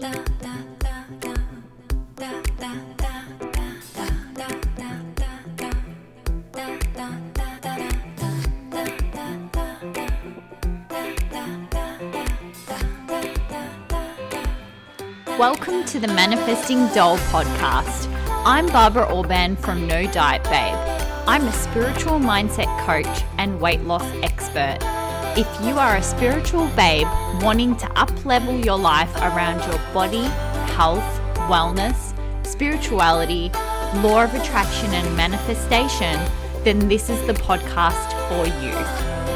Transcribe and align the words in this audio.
Welcome 0.00 0.24
to 15.86 15.98
the 15.98 16.06
Manifesting 16.06 16.86
Doll 16.94 17.18
podcast. 17.18 18.06
I'm 18.44 18.68
Barbara 18.68 19.12
Orban 19.12 19.56
from 19.56 19.88
No 19.88 20.06
Diet 20.12 20.44
Babe. 20.44 20.76
I'm 21.26 21.42
a 21.42 21.52
spiritual 21.52 22.20
mindset 22.20 22.68
coach 22.86 23.24
and 23.36 23.60
weight 23.60 23.80
loss 23.80 24.04
expert. 24.22 24.78
If 25.38 25.46
you 25.64 25.78
are 25.78 25.94
a 25.94 26.02
spiritual 26.02 26.66
babe 26.74 27.06
wanting 27.44 27.76
to 27.76 27.86
uplevel 27.90 28.64
your 28.64 28.76
life 28.76 29.14
around 29.18 29.60
your 29.70 29.78
body, 29.94 30.24
health, 30.74 31.04
wellness, 31.48 32.12
spirituality, 32.44 33.52
law 34.02 34.24
of 34.24 34.34
attraction, 34.34 34.92
and 34.92 35.16
manifestation, 35.16 36.18
then 36.64 36.88
this 36.88 37.08
is 37.08 37.24
the 37.28 37.34
podcast 37.34 38.10
for 38.28 38.46
you. 38.64 38.74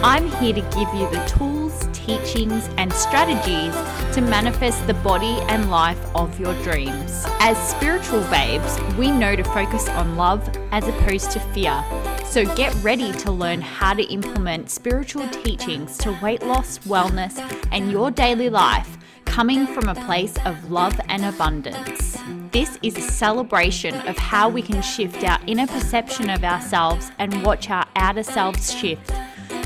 I'm 0.03 0.29
here 0.43 0.55
to 0.55 0.61
give 0.77 0.93
you 0.93 1.09
the 1.09 1.25
tools, 1.39 1.87
teachings, 1.93 2.69
and 2.79 2.93
strategies 2.93 3.73
to 4.17 4.23
manifest 4.23 4.85
the 4.89 4.95
body 4.95 5.39
and 5.43 5.71
life 5.71 6.05
of 6.17 6.41
your 6.41 6.55
dreams. 6.65 7.25
As 7.39 7.57
spiritual 7.71 8.23
babes, 8.23 8.77
we 8.99 9.13
know 9.13 9.37
to 9.37 9.45
focus 9.45 9.89
on 9.89 10.17
love 10.17 10.43
as 10.73 10.89
opposed 10.89 11.31
to 11.31 11.39
fear. 11.55 11.85
So 12.33 12.47
get 12.55 12.75
ready 12.83 13.13
to 13.13 13.31
learn 13.31 13.61
how 13.61 13.93
to 13.93 14.03
implement 14.05 14.71
spiritual 14.71 15.29
teachings 15.29 15.99
to 15.99 16.19
weight 16.23 16.43
loss, 16.43 16.79
wellness, 16.79 17.39
and 17.71 17.93
your 17.93 18.11
daily 18.11 18.49
life 18.49 18.97
coming 19.27 19.67
from 19.67 19.91
a 19.91 19.95
place 20.07 20.35
of 20.47 20.71
love 20.71 20.99
and 21.11 21.27
abundance. 21.27 22.17
This 22.51 22.79
is 22.83 22.97
a 22.97 23.03
celebration 23.03 23.95
of 24.09 24.17
how 24.17 24.49
we 24.49 24.63
can 24.63 24.81
shift 24.81 25.23
our 25.25 25.41
inner 25.47 25.67
perception 25.67 26.31
of 26.31 26.43
ourselves 26.43 27.13
and 27.19 27.45
watch 27.45 27.69
our 27.69 27.85
outer 27.97 28.23
selves 28.23 28.73
shift. 28.73 29.13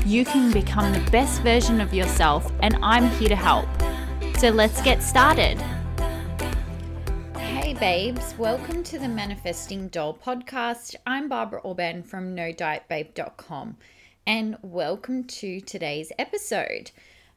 You 0.05 0.25
can 0.25 0.51
become 0.51 0.91
the 0.91 1.09
best 1.09 1.41
version 1.43 1.79
of 1.79 1.93
yourself, 1.93 2.51
and 2.61 2.77
I'm 2.83 3.07
here 3.11 3.29
to 3.29 3.35
help. 3.37 3.69
So 4.39 4.49
let's 4.49 4.81
get 4.81 5.01
started. 5.01 5.57
Babes, 7.79 8.33
welcome 8.39 8.83
to 8.85 8.97
the 8.97 9.07
Manifesting 9.07 9.89
Doll 9.89 10.15
podcast. 10.15 10.95
I'm 11.05 11.29
Barbara 11.29 11.59
Orban 11.59 12.01
from 12.01 12.35
NoDietBabe.com, 12.35 13.77
and 14.25 14.57
welcome 14.63 15.25
to 15.25 15.61
today's 15.61 16.11
episode. 16.17 16.89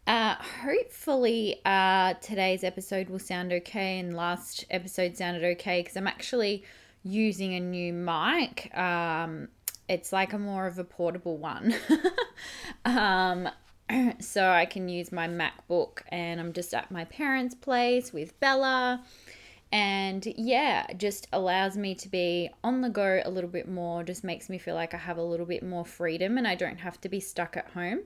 Uh, 0.07 0.37
hopefully, 0.63 1.61
uh, 1.67 2.15
today's 2.23 2.65
episode 2.65 3.11
will 3.11 3.19
sound 3.19 3.53
okay, 3.53 3.99
and 3.99 4.17
last 4.17 4.65
episode 4.71 5.15
sounded 5.15 5.45
okay 5.45 5.83
because 5.83 5.95
I'm 5.99 6.07
actually 6.07 6.65
using 7.03 7.53
a 7.53 7.61
new 7.61 7.93
mic. 7.93 8.75
Um, 8.75 9.49
it's 9.91 10.11
like 10.11 10.33
a 10.33 10.39
more 10.39 10.67
of 10.67 10.79
a 10.79 10.85
portable 10.85 11.37
one. 11.37 11.75
um, 12.87 13.47
so 14.21 14.49
I 14.49 14.65
can 14.65 14.89
use 14.89 15.13
my 15.13 15.29
MacBook, 15.29 16.01
and 16.09 16.41
I'm 16.41 16.55
just 16.55 16.73
at 16.73 16.91
my 16.91 17.05
parents' 17.05 17.55
place 17.55 18.11
with 18.11 18.41
Bella. 18.41 19.05
And 19.73 20.27
yeah, 20.37 20.93
just 20.95 21.29
allows 21.33 21.77
me 21.77 21.95
to 21.97 22.09
be 22.09 22.51
on 22.65 22.81
the 22.81 22.89
go 22.89 23.23
a 23.25 23.31
little 23.31 23.51
bit 23.51 23.69
more, 23.69 24.03
just 24.03 24.25
makes 24.25 24.49
me 24.49 24.59
feel 24.59 24.75
like 24.75 24.95
I 24.95 24.97
have 24.97 25.17
a 25.17 25.23
little 25.23 25.47
bit 25.47 25.63
more 25.63 25.85
freedom 25.85 26.39
and 26.39 26.47
I 26.47 26.57
don't 26.57 26.79
have 26.79 27.01
to 27.03 27.09
be 27.09 27.21
stuck 27.21 27.57
at 27.57 27.69
home. 27.71 28.01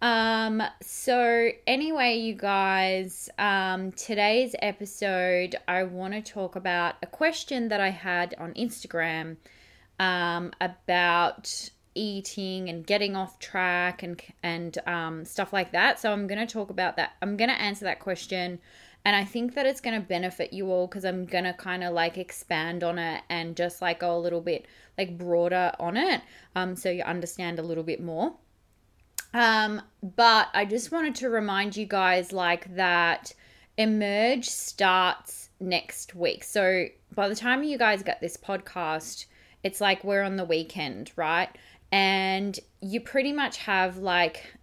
Um, 0.00 0.62
so 0.82 1.50
anyway, 1.66 2.18
you 2.18 2.34
guys, 2.34 3.30
um, 3.38 3.92
today's 3.92 4.54
episode, 4.60 5.56
I 5.66 5.84
want 5.84 6.14
to 6.14 6.20
talk 6.20 6.56
about 6.56 6.96
a 7.02 7.06
question 7.06 7.68
that 7.68 7.80
I 7.80 7.90
had 7.90 8.34
on 8.38 8.52
Instagram 8.54 9.36
um, 9.98 10.52
about 10.60 11.70
eating 11.94 12.68
and 12.68 12.86
getting 12.86 13.16
off 13.16 13.38
track 13.38 14.02
and 14.02 14.20
and 14.42 14.78
um, 14.86 15.24
stuff 15.24 15.52
like 15.52 15.72
that. 15.72 16.00
So 16.00 16.12
I'm 16.12 16.26
going 16.26 16.44
to 16.44 16.52
talk 16.52 16.70
about 16.70 16.96
that. 16.96 17.12
I'm 17.22 17.36
going 17.36 17.50
to 17.50 17.60
answer 17.60 17.84
that 17.84 18.00
question, 18.00 18.58
and 19.04 19.16
I 19.16 19.24
think 19.24 19.54
that 19.54 19.66
it's 19.66 19.80
going 19.80 20.00
to 20.00 20.06
benefit 20.06 20.52
you 20.52 20.70
all 20.70 20.86
because 20.86 21.04
I'm 21.04 21.24
going 21.24 21.44
to 21.44 21.52
kind 21.52 21.84
of 21.84 21.92
like 21.92 22.18
expand 22.18 22.84
on 22.84 22.98
it 22.98 23.22
and 23.28 23.56
just 23.56 23.82
like 23.82 24.00
go 24.00 24.16
a 24.16 24.18
little 24.18 24.40
bit 24.40 24.66
like 24.96 25.18
broader 25.18 25.72
on 25.78 25.96
it, 25.96 26.22
um, 26.54 26.76
so 26.76 26.90
you 26.90 27.02
understand 27.02 27.58
a 27.58 27.62
little 27.62 27.84
bit 27.84 28.02
more. 28.02 28.34
Um, 29.32 29.82
but 30.00 30.48
I 30.54 30.64
just 30.64 30.92
wanted 30.92 31.16
to 31.16 31.28
remind 31.28 31.76
you 31.76 31.86
guys 31.86 32.32
like 32.32 32.76
that 32.76 33.34
Emerge 33.76 34.48
starts 34.48 35.50
next 35.58 36.14
week. 36.14 36.44
So 36.44 36.86
by 37.12 37.28
the 37.28 37.34
time 37.34 37.64
you 37.64 37.76
guys 37.76 38.04
get 38.04 38.20
this 38.20 38.36
podcast, 38.36 39.26
it's 39.64 39.80
like 39.80 40.04
we're 40.04 40.22
on 40.22 40.36
the 40.36 40.44
weekend, 40.44 41.10
right? 41.16 41.48
And 41.92 42.58
you 42.80 43.00
pretty 43.00 43.32
much 43.32 43.58
have 43.58 43.98
like 43.98 44.54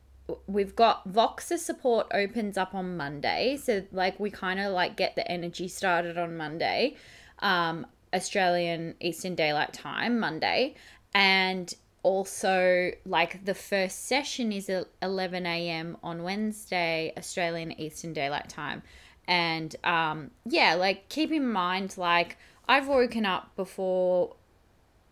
we've 0.47 0.75
got 0.75 1.11
Voxer 1.11 1.57
support 1.57 2.07
opens 2.13 2.57
up 2.57 2.73
on 2.73 2.95
Monday. 2.97 3.57
So 3.61 3.83
like 3.91 4.19
we 4.19 4.29
kind 4.29 4.59
of 4.59 4.71
like 4.73 4.95
get 4.95 5.15
the 5.15 5.29
energy 5.29 5.67
started 5.67 6.17
on 6.17 6.37
Monday. 6.37 6.95
Um 7.39 7.87
Australian 8.13 8.95
Eastern 8.99 9.35
Daylight 9.35 9.73
Time 9.73 10.19
Monday 10.19 10.75
and 11.13 11.73
also 12.03 12.91
like 13.05 13.45
the 13.45 13.53
first 13.53 14.07
session 14.07 14.51
is 14.51 14.69
11 15.01 15.45
a.m. 15.45 15.97
on 16.03 16.23
Wednesday 16.23 17.13
Australian 17.17 17.79
Eastern 17.79 18.13
Daylight 18.13 18.49
Time. 18.49 18.81
And 19.27 19.75
um 19.83 20.31
yeah, 20.45 20.75
like 20.75 21.09
keep 21.09 21.31
in 21.31 21.51
mind 21.51 21.97
like 21.97 22.37
I've 22.67 22.87
woken 22.87 23.25
up 23.25 23.55
before 23.55 24.35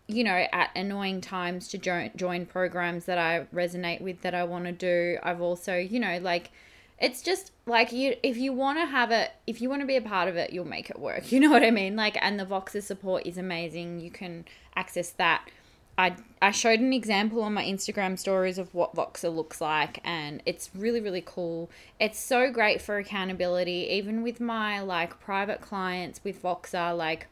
you 0.10 0.24
know, 0.24 0.48
at 0.52 0.72
annoying 0.76 1.22
times 1.22 1.68
to 1.68 1.78
join, 1.78 2.10
join 2.16 2.48
programs 2.48 3.06
that 3.06 3.20
I 3.20 3.46
resonate 3.54 4.02
with 4.02 4.22
that 4.22 4.34
I 4.34 4.44
want 4.44 4.66
to 4.66 4.72
do. 4.72 5.20
I've 5.22 5.40
also, 5.40 5.78
you 5.78 6.00
know, 6.00 6.18
like 6.18 6.50
it's 6.98 7.22
just 7.22 7.52
like 7.68 7.92
you 7.92 8.16
if 8.24 8.36
you 8.36 8.52
want 8.52 8.80
to 8.80 8.86
have 8.86 9.12
it, 9.12 9.32
if 9.46 9.62
you 9.62 9.70
want 9.70 9.82
to 9.82 9.86
be 9.86 9.96
a 9.96 10.02
part 10.02 10.28
of 10.28 10.36
it, 10.36 10.52
you'll 10.52 10.66
make 10.66 10.90
it 10.90 11.00
work. 11.00 11.32
You 11.32 11.40
know 11.40 11.52
what 11.52 11.64
I 11.64 11.70
mean? 11.70 11.96
Like 11.96 12.18
and 12.22 12.40
the 12.40 12.46
Voxer 12.46 12.82
support 12.82 13.26
is 13.28 13.38
amazing. 13.38 14.00
You 14.00 14.10
can 14.10 14.46
access 14.76 15.12
that. 15.12 15.48
I 15.96 16.16
I 16.42 16.50
showed 16.50 16.80
an 16.80 16.92
example 16.92 17.44
on 17.44 17.54
my 17.54 17.64
Instagram 17.64 18.18
stories 18.18 18.58
of 18.58 18.74
what 18.74 18.96
Voxer 18.96 19.34
looks 19.34 19.62
like 19.62 20.00
and 20.04 20.42
it's 20.48 20.72
really 20.74 21.02
really 21.02 21.24
cool. 21.24 21.70
It's 22.00 22.20
so 22.20 22.50
great 22.52 22.82
for 22.82 22.98
accountability 22.98 23.88
even 23.92 24.24
with 24.24 24.40
my 24.40 24.82
like 24.82 25.20
private 25.20 25.62
clients 25.62 26.24
with 26.24 26.42
Voxer 26.42 26.98
like 26.98 27.28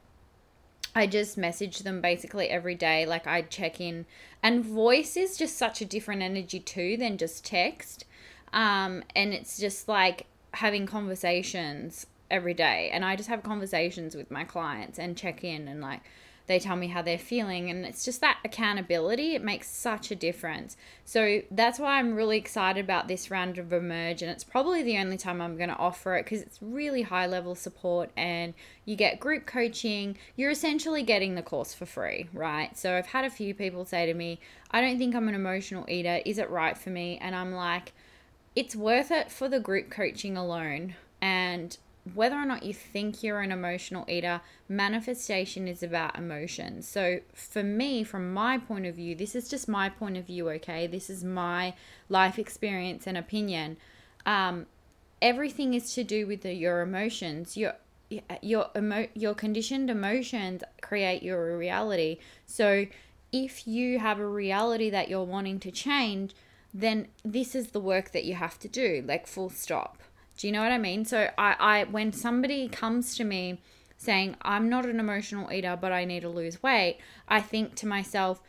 I 0.98 1.06
just 1.06 1.38
message 1.38 1.80
them 1.80 2.02
basically 2.02 2.50
every 2.50 2.74
day. 2.74 3.06
Like 3.06 3.28
I 3.28 3.44
check 3.44 3.80
in, 3.80 4.08
and 4.42 4.66
voice 4.66 5.16
is 5.16 5.38
just 5.38 5.56
such 5.56 5.80
a 5.80 5.86
different 5.86 6.24
energy 6.24 6.60
too 6.60 6.98
than 6.98 7.20
just 7.20 7.46
text. 7.46 8.06
Um, 8.52 9.04
and 9.16 9.32
it's 9.32 9.60
just 9.60 9.88
like 9.88 10.26
having 10.56 10.88
conversations 10.88 12.08
every 12.32 12.56
day. 12.56 12.90
And 12.92 13.06
I 13.06 13.16
just 13.16 13.30
have 13.30 13.44
conversations 13.44 14.16
with 14.16 14.32
my 14.32 14.44
clients 14.44 14.98
and 14.98 15.16
check 15.16 15.44
in 15.44 15.68
and 15.68 15.82
like 15.82 16.02
they 16.48 16.60
tell 16.60 16.76
me 16.76 16.88
how 16.88 17.02
they're 17.02 17.18
feeling 17.18 17.70
and 17.70 17.86
it's 17.86 18.04
just 18.04 18.22
that 18.22 18.40
accountability 18.44 19.36
it 19.36 19.44
makes 19.44 19.70
such 19.70 20.12
a 20.12 20.16
difference. 20.16 20.76
So 21.06 21.42
that's 21.52 21.78
why 21.80 22.00
i'm 22.00 22.16
really 22.16 22.38
excited 22.38 22.84
about 22.84 23.08
this 23.08 23.30
round 23.30 23.58
of 23.58 23.72
emerge 23.72 24.22
and 24.22 24.32
it's 24.32 24.44
probably 24.44 24.82
the 24.84 24.98
only 24.98 25.18
time 25.18 25.42
i'm 25.42 25.58
going 25.58 25.70
to 25.70 25.76
offer 25.76 26.16
it 26.16 26.24
because 26.24 26.42
it's 26.42 26.60
really 26.62 27.04
high 27.04 27.28
level 27.28 27.54
support 27.54 28.10
and 28.18 28.54
you 28.86 28.96
get 28.96 29.20
group 29.20 29.46
coaching. 29.46 30.18
You're 30.36 30.52
essentially 30.52 31.04
getting 31.04 31.36
the 31.36 31.42
course 31.42 31.74
for 31.74 31.86
free 31.86 32.30
right? 32.34 32.78
So 32.78 32.96
i've 32.96 33.08
had 33.08 33.26
a 33.26 33.30
few 33.30 33.54
people 33.54 33.86
say 33.86 34.06
to 34.06 34.14
me 34.14 34.40
i 34.72 34.82
don't 34.82 34.98
think 34.98 35.16
i'm 35.16 35.28
an 35.28 35.36
emotional 35.36 35.86
eater. 35.90 36.22
Is 36.26 36.38
it 36.38 36.50
right 36.50 36.78
for 36.78 36.90
me? 36.90 37.18
And 37.22 37.36
i'm 37.36 37.54
like 37.54 37.94
it's 38.56 38.76
worth 38.76 39.12
it 39.12 39.32
for 39.32 39.48
the 39.48 39.60
group 39.60 39.92
coaching 39.92 40.36
alone 40.36 40.96
and 41.22 41.78
whether 42.16 42.36
or 42.36 42.46
not 42.46 42.64
you 42.64 42.74
think 42.74 43.24
you're 43.24 43.42
an 43.42 43.52
emotional 43.52 44.06
eater, 44.08 44.42
manifestation 44.68 45.68
is 45.68 45.82
about 45.82 46.18
emotion. 46.18 46.82
So, 46.82 47.20
for 47.34 47.64
me, 47.64 48.04
from 48.04 48.34
my 48.34 48.58
point 48.58 48.86
of 48.86 48.96
view, 48.96 49.16
this 49.16 49.36
is 49.36 49.50
just 49.50 49.68
my 49.68 49.90
point 49.90 50.18
of 50.18 50.26
view, 50.26 50.50
okay? 50.52 50.88
This 50.88 51.10
is 51.10 51.24
my 51.24 51.74
life 52.10 52.38
experience 52.38 53.08
and 53.08 53.18
opinion. 53.18 53.78
Um, 54.26 54.66
everything 55.22 55.74
is 55.74 55.94
to 55.96 56.04
do 56.04 56.28
with 56.28 56.42
the, 56.42 56.54
your 56.54 56.82
emotions. 56.82 57.58
Your 57.58 57.74
your 58.42 58.70
emo- 58.76 59.10
your 59.16 59.34
conditioned 59.34 59.90
emotions 59.90 60.64
create 60.82 61.22
your 61.24 61.58
reality. 61.58 62.20
So, 62.46 62.86
if 63.32 63.68
you 63.68 64.00
have 64.00 64.20
a 64.20 64.28
reality 64.28 64.90
that 64.90 65.10
you're 65.10 65.24
wanting 65.24 65.60
to 65.62 65.72
change, 65.72 66.34
then 66.74 67.08
this 67.26 67.56
is 67.56 67.68
the 67.68 67.80
work 67.80 68.12
that 68.12 68.24
you 68.24 68.36
have 68.36 68.60
to 68.60 68.68
do, 68.68 69.04
like 69.06 69.28
full 69.28 69.50
stop. 69.50 70.02
Do 70.38 70.48
you 70.48 70.54
know 70.54 70.62
what 70.62 70.72
I 70.72 70.78
mean? 70.78 71.04
So 71.06 71.30
I, 71.38 71.56
I 71.60 71.84
when 71.86 72.14
somebody 72.14 72.68
comes 72.68 73.16
to 73.18 73.24
me 73.24 73.60
saying 73.98 74.36
I'm 74.44 74.70
not 74.70 74.86
an 74.86 75.00
emotional 75.00 75.52
eater 75.52 75.78
but 75.80 75.92
I 75.92 76.06
need 76.06 76.22
to 76.22 76.30
lose 76.30 76.62
weight, 76.62 77.00
I 77.28 77.42
think 77.42 77.76
to 77.76 77.88
myself, 77.88 78.42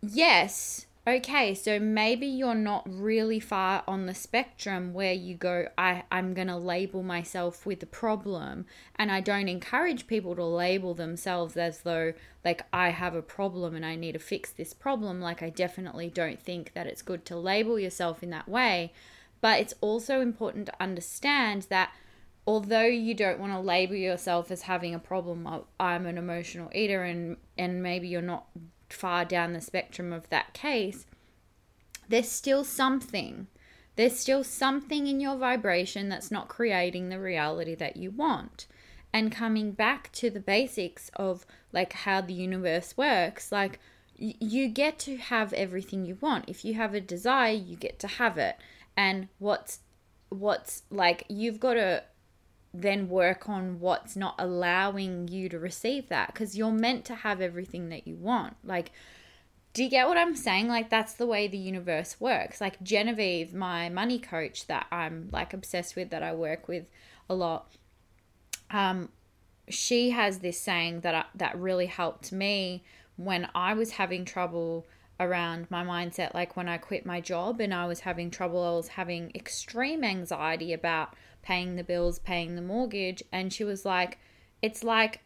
yes, 0.00 0.86
okay, 1.06 1.54
so 1.54 1.78
maybe 1.78 2.26
you're 2.26 2.54
not 2.54 2.82
really 2.88 3.38
far 3.38 3.84
on 3.86 4.06
the 4.06 4.14
spectrum 4.14 4.92
where 4.92 5.12
you 5.12 5.34
go, 5.36 5.68
I, 5.78 6.02
I'm 6.10 6.34
going 6.34 6.48
to 6.48 6.56
label 6.56 7.02
myself 7.02 7.64
with 7.64 7.82
a 7.82 7.86
problem. 7.86 8.66
And 8.96 9.12
I 9.12 9.20
don't 9.20 9.48
encourage 9.48 10.08
people 10.08 10.34
to 10.34 10.44
label 10.44 10.94
themselves 10.94 11.56
as 11.56 11.80
though, 11.80 12.12
like, 12.44 12.64
I 12.72 12.88
have 12.88 13.14
a 13.14 13.22
problem 13.22 13.76
and 13.76 13.86
I 13.86 13.94
need 13.94 14.12
to 14.12 14.18
fix 14.18 14.50
this 14.50 14.74
problem. 14.74 15.20
Like, 15.20 15.42
I 15.42 15.50
definitely 15.50 16.08
don't 16.08 16.42
think 16.42 16.72
that 16.74 16.88
it's 16.88 17.02
good 17.02 17.24
to 17.26 17.36
label 17.36 17.78
yourself 17.78 18.22
in 18.22 18.30
that 18.30 18.48
way. 18.48 18.92
But 19.40 19.60
it's 19.60 19.74
also 19.80 20.20
important 20.20 20.66
to 20.66 20.82
understand 20.82 21.66
that 21.70 21.92
although 22.46 22.86
you 22.86 23.14
don't 23.14 23.40
want 23.40 23.52
to 23.52 23.60
label 23.60 23.94
yourself 23.94 24.50
as 24.50 24.62
having 24.62 24.94
a 24.94 24.98
problem, 24.98 25.46
of 25.46 25.64
I'm 25.78 26.06
an 26.06 26.18
emotional 26.18 26.70
eater, 26.74 27.02
and, 27.02 27.36
and 27.58 27.82
maybe 27.82 28.08
you're 28.08 28.22
not 28.22 28.46
far 28.88 29.24
down 29.24 29.52
the 29.52 29.60
spectrum 29.60 30.12
of 30.12 30.28
that 30.30 30.52
case, 30.52 31.06
there's 32.08 32.30
still 32.30 32.64
something. 32.64 33.48
There's 33.96 34.18
still 34.18 34.44
something 34.44 35.06
in 35.06 35.20
your 35.20 35.36
vibration 35.36 36.08
that's 36.08 36.30
not 36.30 36.48
creating 36.48 37.08
the 37.08 37.18
reality 37.18 37.74
that 37.74 37.96
you 37.96 38.10
want. 38.10 38.66
And 39.12 39.32
coming 39.32 39.72
back 39.72 40.12
to 40.12 40.28
the 40.28 40.40
basics 40.40 41.10
of 41.16 41.46
like 41.72 41.94
how 41.94 42.20
the 42.20 42.34
universe 42.34 42.96
works, 42.96 43.50
like 43.50 43.80
you 44.18 44.68
get 44.68 44.98
to 45.00 45.16
have 45.16 45.52
everything 45.54 46.04
you 46.04 46.18
want. 46.20 46.48
If 46.48 46.64
you 46.64 46.74
have 46.74 46.94
a 46.94 47.00
desire, 47.00 47.52
you 47.52 47.76
get 47.76 47.98
to 48.00 48.06
have 48.06 48.38
it. 48.38 48.56
And 48.96 49.28
what's 49.38 49.80
what's 50.28 50.82
like 50.90 51.24
you've 51.28 51.60
got 51.60 51.74
to 51.74 52.02
then 52.82 53.08
work 53.08 53.48
on 53.48 53.80
what's 53.80 54.16
not 54.16 54.34
allowing 54.38 55.28
you 55.28 55.48
to 55.48 55.58
receive 55.58 56.08
that 56.08 56.32
because 56.32 56.56
you're 56.56 56.72
meant 56.72 57.04
to 57.06 57.14
have 57.14 57.40
everything 57.40 57.88
that 57.88 58.06
you 58.06 58.16
want. 58.16 58.56
Like, 58.64 58.92
do 59.72 59.84
you 59.84 59.90
get 59.90 60.08
what 60.08 60.16
I'm 60.16 60.36
saying? 60.36 60.68
Like, 60.68 60.90
that's 60.90 61.14
the 61.14 61.26
way 61.26 61.48
the 61.48 61.58
universe 61.58 62.20
works. 62.20 62.60
Like, 62.60 62.82
Genevieve, 62.82 63.54
my 63.54 63.88
money 63.88 64.18
coach 64.18 64.66
that 64.66 64.86
I'm 64.90 65.28
like 65.32 65.52
obsessed 65.52 65.96
with, 65.96 66.10
that 66.10 66.22
I 66.22 66.34
work 66.34 66.68
with 66.68 66.86
a 67.28 67.34
lot, 67.34 67.70
um, 68.70 69.10
she 69.68 70.10
has 70.10 70.38
this 70.38 70.60
saying 70.60 71.00
that 71.00 71.14
I, 71.14 71.24
that 71.34 71.58
really 71.58 71.86
helped 71.86 72.32
me 72.32 72.84
when 73.16 73.48
I 73.54 73.74
was 73.74 73.92
having 73.92 74.24
trouble 74.24 74.86
around 75.18 75.66
my 75.70 75.82
mindset 75.82 76.34
like 76.34 76.56
when 76.56 76.68
I 76.68 76.78
quit 76.78 77.06
my 77.06 77.20
job 77.20 77.60
and 77.60 77.72
I 77.72 77.86
was 77.86 78.00
having 78.00 78.30
trouble 78.30 78.62
I 78.62 78.76
was 78.76 78.88
having 78.88 79.32
extreme 79.34 80.04
anxiety 80.04 80.72
about 80.72 81.14
paying 81.42 81.76
the 81.76 81.84
bills, 81.84 82.18
paying 82.18 82.56
the 82.56 82.62
mortgage. 82.62 83.22
And 83.30 83.52
she 83.52 83.62
was 83.62 83.84
like, 83.84 84.18
it's 84.60 84.82
like 84.82 85.20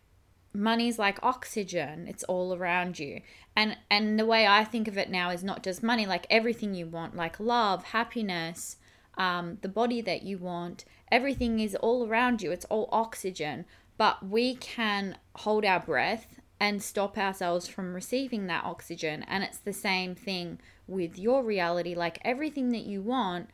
money's 0.52 0.98
like 0.98 1.18
oxygen. 1.22 2.06
It's 2.06 2.24
all 2.24 2.54
around 2.54 2.98
you. 2.98 3.22
And 3.56 3.76
and 3.90 4.18
the 4.18 4.26
way 4.26 4.46
i 4.46 4.64
think 4.64 4.86
of 4.86 4.96
it 4.96 5.10
now 5.10 5.30
is 5.30 5.42
not 5.42 5.62
just 5.62 5.82
money 5.82 6.06
like 6.06 6.26
everything 6.30 6.74
you 6.74 6.86
want 6.86 7.16
like 7.16 7.40
love 7.40 7.84
happiness 7.84 8.76
um, 9.18 9.58
the 9.60 9.68
body 9.68 10.00
that 10.00 10.22
you 10.22 10.38
want 10.38 10.84
everything 11.10 11.60
is 11.60 11.74
all 11.76 12.06
around 12.06 12.42
you. 12.42 12.50
It's 12.50 12.64
all 12.66 12.88
oxygen. 12.92 13.64
But 13.96 14.26
we 14.26 14.54
can 14.54 15.18
hold 15.36 15.64
our 15.64 15.80
breath 15.80 16.39
and 16.60 16.82
stop 16.82 17.16
ourselves 17.16 17.66
from 17.66 17.94
receiving 17.94 18.46
that 18.46 18.64
oxygen 18.64 19.24
and 19.26 19.42
it's 19.42 19.58
the 19.58 19.72
same 19.72 20.14
thing 20.14 20.60
with 20.86 21.18
your 21.18 21.42
reality 21.42 21.94
like 21.94 22.18
everything 22.22 22.70
that 22.70 22.84
you 22.84 23.00
want 23.00 23.48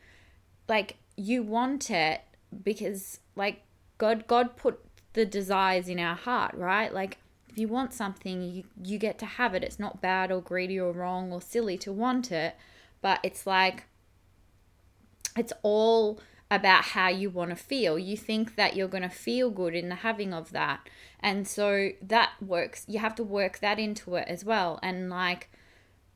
like 0.67 0.97
you 1.15 1.41
want 1.41 1.89
it 1.89 2.21
because 2.63 3.19
like 3.35 3.61
God 3.97 4.27
God 4.27 4.55
put 4.55 4.79
the 5.13 5.25
desires 5.25 5.87
in 5.87 5.99
our 5.99 6.15
heart, 6.15 6.53
right? 6.55 6.93
Like 6.93 7.17
if 7.49 7.57
you 7.57 7.67
want 7.67 7.93
something, 7.93 8.41
you 8.41 8.63
you 8.83 8.97
get 8.97 9.17
to 9.19 9.25
have 9.25 9.55
it. 9.55 9.63
It's 9.63 9.79
not 9.79 10.01
bad 10.01 10.31
or 10.31 10.41
greedy 10.41 10.79
or 10.79 10.91
wrong 10.91 11.31
or 11.31 11.41
silly 11.41 11.77
to 11.79 11.91
want 11.91 12.31
it, 12.31 12.55
but 13.01 13.19
it's 13.23 13.47
like 13.47 13.85
it's 15.35 15.53
all 15.63 16.19
about 16.49 16.83
how 16.83 17.09
you 17.09 17.29
want 17.29 17.49
to 17.49 17.55
feel. 17.55 17.99
You 17.99 18.15
think 18.15 18.55
that 18.55 18.75
you're 18.75 18.87
going 18.87 19.03
to 19.03 19.09
feel 19.09 19.49
good 19.49 19.75
in 19.75 19.89
the 19.89 19.95
having 19.95 20.33
of 20.33 20.51
that. 20.51 20.87
And 21.19 21.47
so 21.47 21.89
that 22.01 22.31
works. 22.41 22.85
You 22.87 22.99
have 22.99 23.15
to 23.15 23.23
work 23.23 23.59
that 23.59 23.79
into 23.79 24.15
it 24.15 24.27
as 24.27 24.45
well. 24.45 24.79
And 24.81 25.09
like 25.09 25.49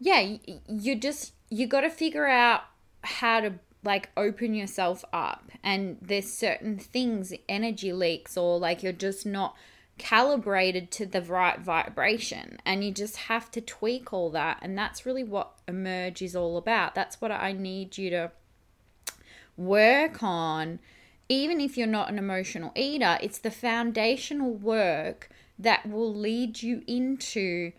yeah, 0.02 0.38
you, 0.68 0.96
just 0.96 1.34
you 1.50 1.68
got 1.68 1.82
to 1.82 1.90
figure 1.90 2.28
out 2.28 2.64
how 3.04 3.40
to 3.40 3.54
like 3.84 4.10
open 4.18 4.56
yourself 4.56 5.06
up 5.14 5.52
and 5.64 5.98
there's 6.02 6.32
certain 6.32 6.78
things 6.78 7.34
energy 7.50 7.94
leaks 7.94 8.38
or 8.38 8.60
like 8.60 8.84
you're 8.84 8.92
just 8.92 9.26
not 9.26 9.56
calibrated 9.98 10.92
to 10.92 11.06
the 11.06 11.22
right 11.22 11.60
vibration 11.60 12.58
and 12.64 12.84
you 12.84 12.92
just 12.92 13.18
have 13.18 13.50
to 13.50 13.60
tweak 13.60 14.14
all 14.14 14.30
that 14.30 14.60
and 14.62 14.78
that's 14.78 15.06
really 15.06 15.24
what 15.24 15.54
emerge 15.68 16.22
is 16.22 16.36
all 16.36 16.58
about 16.58 16.94
that's 16.94 17.20
what 17.20 17.32
i 17.32 17.52
need 17.52 17.98
you 17.98 18.12
to 18.12 18.32
work 19.66 20.22
on 20.24 20.80
even 21.30 21.62
if 21.62 21.78
you're 21.78 21.88
not 21.88 22.10
an 22.10 22.18
emotional 22.18 22.72
eater 22.76 23.18
it's 23.22 23.40
the 23.40 23.52
foundational 23.52 24.54
work 24.54 25.30
that 25.62 25.90
will 25.90 26.14
lead 26.14 26.62
you 26.62 26.84
into 26.88 27.72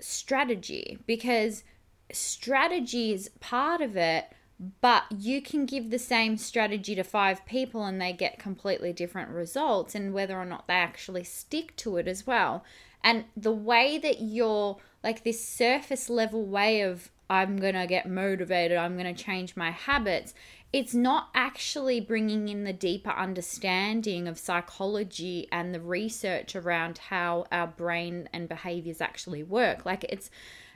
strategy. 0.00 0.98
Because 1.06 1.64
strategy 2.12 3.12
is 3.12 3.30
part 3.40 3.80
of 3.80 3.96
it 3.96 4.32
but 4.80 5.04
you 5.16 5.40
can 5.40 5.66
give 5.66 5.90
the 5.90 6.00
same 6.00 6.36
strategy 6.36 6.96
to 6.96 7.04
five 7.04 7.46
people 7.46 7.84
and 7.84 8.00
they 8.00 8.12
get 8.12 8.40
completely 8.40 8.92
different 8.92 9.30
results 9.30 9.94
and 9.94 10.12
whether 10.12 10.36
or 10.36 10.44
not 10.44 10.66
they 10.66 10.74
actually 10.74 11.22
stick 11.22 11.76
to 11.76 11.96
it 11.96 12.08
as 12.08 12.26
well. 12.26 12.64
And 13.04 13.26
the 13.36 13.52
way 13.52 13.98
that 13.98 14.20
you're 14.20 14.78
like 15.04 15.22
this 15.22 15.44
surface 15.44 16.10
level 16.10 16.44
way 16.44 16.80
of 16.80 17.10
i'm 17.30 17.58
to 17.60 17.86
get 17.86 18.08
motivated 18.08 18.76
i'm 18.76 18.96
to 18.98 19.14
change 19.22 19.54
my 19.54 19.70
habits 19.70 20.34
it's 20.72 20.94
not 20.94 21.30
actually 21.34 22.00
bringing 22.00 22.48
in 22.48 22.64
the 22.64 22.72
deeper 22.72 23.10
understanding 23.10 24.28
of 24.28 24.38
psychology 24.38 25.48
and 25.50 25.74
the 25.74 25.80
research 25.80 26.54
around 26.54 26.98
how 26.98 27.46
our 27.50 27.66
brain 27.66 28.28
and 28.32 28.48
behaviors 28.48 29.00
actually 29.00 29.42
work 29.42 29.86
like 29.86 30.04
it's 30.08 30.30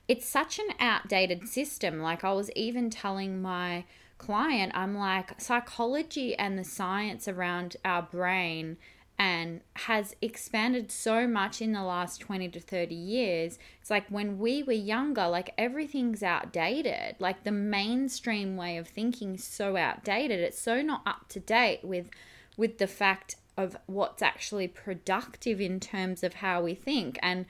it's 0.09 0.29
such 0.29 0.59
an 0.59 0.69
outdated 0.81 1.49
system. 1.49 2.00
Like 2.00 2.25
I 2.25 2.33
was 2.33 2.50
even 2.56 2.91
telling 2.91 3.41
my 3.41 3.85
client, 4.19 4.73
I'm 4.75 4.97
like, 4.97 5.41
psychology 5.41 6.35
and 6.37 6.59
the 6.59 6.65
science 6.65 7.29
around 7.29 7.77
our 7.85 8.03
brain 8.03 8.77
and 9.23 9.61
has 9.77 10.17
expanded 10.21 10.91
so 10.91 11.29
much 11.29 11.63
in 11.63 11.71
the 11.71 11.83
last 11.85 12.21
20 12.21 12.49
to 12.49 12.59
30 12.59 12.93
years. 12.93 13.57
It's 13.81 13.89
like 13.89 14.09
when 14.09 14.37
we 14.37 14.65
were 14.65 14.73
younger, 14.73 15.29
like 15.29 15.55
everything's 15.57 16.25
outdated. 16.25 17.15
Like 17.21 17.45
the 17.45 17.53
mainstream 17.53 18.57
way 18.57 18.77
of 18.79 18.89
thinking 18.89 19.37
is 19.37 19.45
so 19.45 19.77
outdated. 19.77 20.41
It's 20.41 20.61
so 20.61 20.83
not 20.83 21.03
up 21.07 21.29
to 21.29 21.39
date 21.39 21.85
with 21.85 22.11
with 22.57 22.79
the 22.79 22.89
fact 22.89 23.37
of 23.57 23.77
what's 23.87 24.23
actually 24.23 24.67
productive 24.67 25.61
in 25.61 25.79
terms 25.79 26.25
of 26.25 26.35
how 26.35 26.61
we 26.61 26.75
think. 26.75 27.17
And 27.23 27.46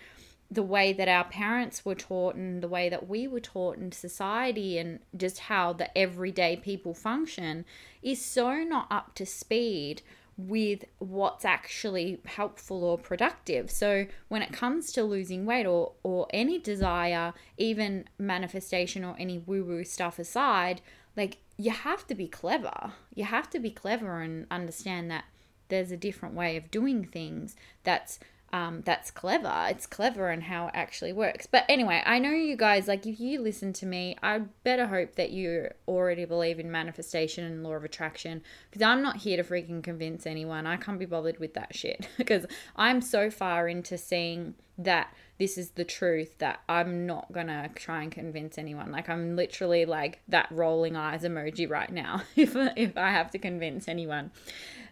the 0.50 0.62
way 0.62 0.92
that 0.92 1.08
our 1.08 1.24
parents 1.24 1.86
were 1.86 1.94
taught 1.94 2.34
and 2.34 2.62
the 2.62 2.68
way 2.68 2.90
that 2.90 3.08
we 3.08 3.26
were 3.26 3.40
taught 3.40 3.78
in 3.78 3.92
society 3.92 4.76
and 4.76 4.98
just 5.16 5.38
how 5.38 5.72
the 5.72 5.96
everyday 5.96 6.54
people 6.54 6.92
function 6.92 7.64
is 8.02 8.22
so 8.22 8.62
not 8.62 8.86
up 8.90 9.14
to 9.14 9.24
speed 9.24 10.02
with 10.36 10.84
what's 10.98 11.44
actually 11.44 12.20
helpful 12.24 12.84
or 12.84 12.98
productive. 12.98 13.70
So 13.70 14.06
when 14.28 14.42
it 14.42 14.52
comes 14.52 14.92
to 14.92 15.04
losing 15.04 15.44
weight 15.46 15.66
or 15.66 15.92
or 16.02 16.26
any 16.30 16.58
desire, 16.58 17.34
even 17.58 18.04
manifestation 18.18 19.04
or 19.04 19.14
any 19.18 19.38
woo-woo 19.38 19.84
stuff 19.84 20.18
aside, 20.18 20.80
like 21.16 21.38
you 21.56 21.70
have 21.70 22.06
to 22.06 22.14
be 22.14 22.28
clever. 22.28 22.92
You 23.14 23.24
have 23.24 23.50
to 23.50 23.60
be 23.60 23.70
clever 23.70 24.20
and 24.20 24.46
understand 24.50 25.10
that 25.10 25.24
there's 25.68 25.90
a 25.90 25.96
different 25.96 26.34
way 26.34 26.56
of 26.56 26.70
doing 26.70 27.04
things 27.04 27.56
that's 27.84 28.18
um, 28.52 28.82
that's 28.84 29.10
clever. 29.10 29.66
It's 29.70 29.86
clever 29.86 30.28
and 30.28 30.42
how 30.42 30.66
it 30.66 30.72
actually 30.74 31.14
works. 31.14 31.46
But 31.46 31.64
anyway, 31.70 32.02
I 32.04 32.18
know 32.18 32.30
you 32.30 32.54
guys, 32.54 32.86
like, 32.86 33.06
if 33.06 33.18
you 33.18 33.40
listen 33.40 33.72
to 33.74 33.86
me, 33.86 34.16
I 34.22 34.40
better 34.62 34.86
hope 34.86 35.14
that 35.14 35.30
you 35.30 35.68
already 35.88 36.26
believe 36.26 36.60
in 36.60 36.70
manifestation 36.70 37.44
and 37.44 37.62
law 37.62 37.72
of 37.72 37.84
attraction 37.84 38.42
because 38.70 38.82
I'm 38.82 39.02
not 39.02 39.16
here 39.16 39.38
to 39.38 39.42
freaking 39.42 39.82
convince 39.82 40.26
anyone. 40.26 40.66
I 40.66 40.76
can't 40.76 40.98
be 40.98 41.06
bothered 41.06 41.38
with 41.38 41.54
that 41.54 41.74
shit 41.74 42.08
because 42.18 42.44
I'm 42.76 43.00
so 43.00 43.30
far 43.30 43.68
into 43.68 43.96
seeing 43.96 44.54
that 44.76 45.14
this 45.38 45.56
is 45.56 45.70
the 45.70 45.84
truth 45.84 46.36
that 46.38 46.60
I'm 46.68 47.06
not 47.06 47.32
gonna 47.32 47.70
try 47.74 48.02
and 48.02 48.12
convince 48.12 48.58
anyone. 48.58 48.92
Like, 48.92 49.08
I'm 49.08 49.34
literally 49.34 49.86
like 49.86 50.20
that 50.28 50.48
rolling 50.50 50.94
eyes 50.94 51.22
emoji 51.22 51.68
right 51.68 51.90
now 51.90 52.22
if, 52.36 52.54
if 52.54 52.98
I 52.98 53.10
have 53.10 53.30
to 53.30 53.38
convince 53.38 53.88
anyone 53.88 54.30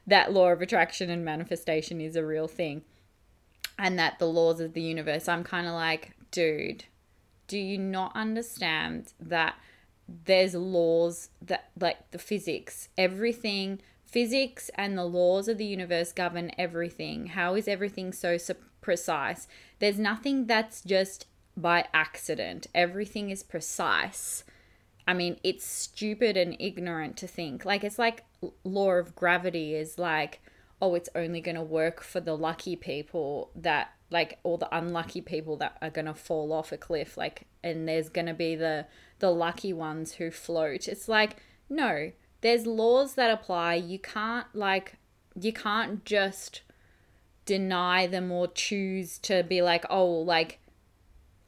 that 0.07 0.33
law 0.33 0.49
of 0.49 0.63
attraction 0.63 1.11
and 1.11 1.25
manifestation 1.25 2.01
is 2.01 2.17
a 2.17 2.25
real 2.25 2.49
thing 2.49 2.83
and 3.81 3.99
that 3.99 4.19
the 4.19 4.27
laws 4.27 4.61
of 4.61 4.75
the 4.75 4.83
universe, 4.83 5.27
I'm 5.27 5.43
kind 5.43 5.67
of 5.67 5.73
like, 5.73 6.13
dude, 6.31 6.85
do 7.49 7.59
you 7.59 7.79
not 7.79 8.15
understand 8.15 9.15
that 9.19 9.55
there's 10.07 10.55
laws 10.55 11.31
that, 11.41 11.71
like 11.81 12.11
the 12.11 12.19
physics, 12.19 12.91
everything, 12.99 13.81
physics 14.05 14.71
and 14.75 14.99
the 14.99 15.05
laws 15.05 15.49
of 15.49 15.57
the 15.57 15.65
universe 15.65 16.13
govern 16.13 16.51
everything? 16.59 17.29
How 17.29 17.55
is 17.55 17.67
everything 17.67 18.13
so 18.13 18.37
precise? 18.83 19.49
There's 19.79 19.99
nothing 19.99 20.47
that's 20.47 20.83
just 20.83 21.27
by 21.57 21.87
accident. 21.95 22.67
Everything 22.75 23.31
is 23.31 23.43
precise. 23.43 24.45
I 25.07 25.15
mean, 25.15 25.41
it's 25.43 25.65
stupid 25.65 26.37
and 26.37 26.55
ignorant 26.61 27.17
to 27.17 27.27
think. 27.27 27.65
Like, 27.65 27.83
it's 27.83 27.99
like 27.99 28.25
law 28.63 28.91
of 28.91 29.17
gravity 29.17 29.75
is 29.75 29.99
like, 29.99 30.43
oh, 30.81 30.95
it's 30.95 31.09
only 31.15 31.41
going 31.41 31.57
to 31.57 31.63
work 31.63 32.03
for 32.03 32.21
the 32.21 32.37
lucky 32.37 32.77
people 32.77 33.51
that, 33.55 33.93
like, 34.11 34.39
all 34.43 34.57
the 34.57 34.75
unlucky 34.77 35.21
people 35.21 35.57
that 35.59 35.77
are 35.83 35.91
going 35.91 36.07
to 36.07 36.15
fall 36.15 36.53
off 36.53 36.73
a 36.73 36.77
cliff. 36.77 37.17
Like, 37.17 37.47
and 37.63 37.89
there's 37.89 38.09
going 38.09 38.27
to 38.27 38.35
be 38.35 38.57
the, 38.57 38.87
the 39.19 39.31
lucky 39.31 39.73
ones 39.73 40.15
who 40.15 40.31
float. 40.31 40.89
It's 40.89 41.09
like, 41.09 41.37
no, 41.69 42.13
there's 42.41 42.67
laws 42.67 43.15
that 43.15 43.31
apply. 43.31 43.75
You 43.75 43.99
can't, 43.99 44.47
like, 44.55 44.97
you 45.39 45.53
can't 45.53 46.05
just 46.05 46.63
deny 47.45 48.07
them 48.07 48.33
or 48.33 48.49
choose 48.49 49.19
to 49.19 49.43
be 49.43 49.63
like, 49.63 49.85
oh, 49.91 50.07
like, 50.07 50.61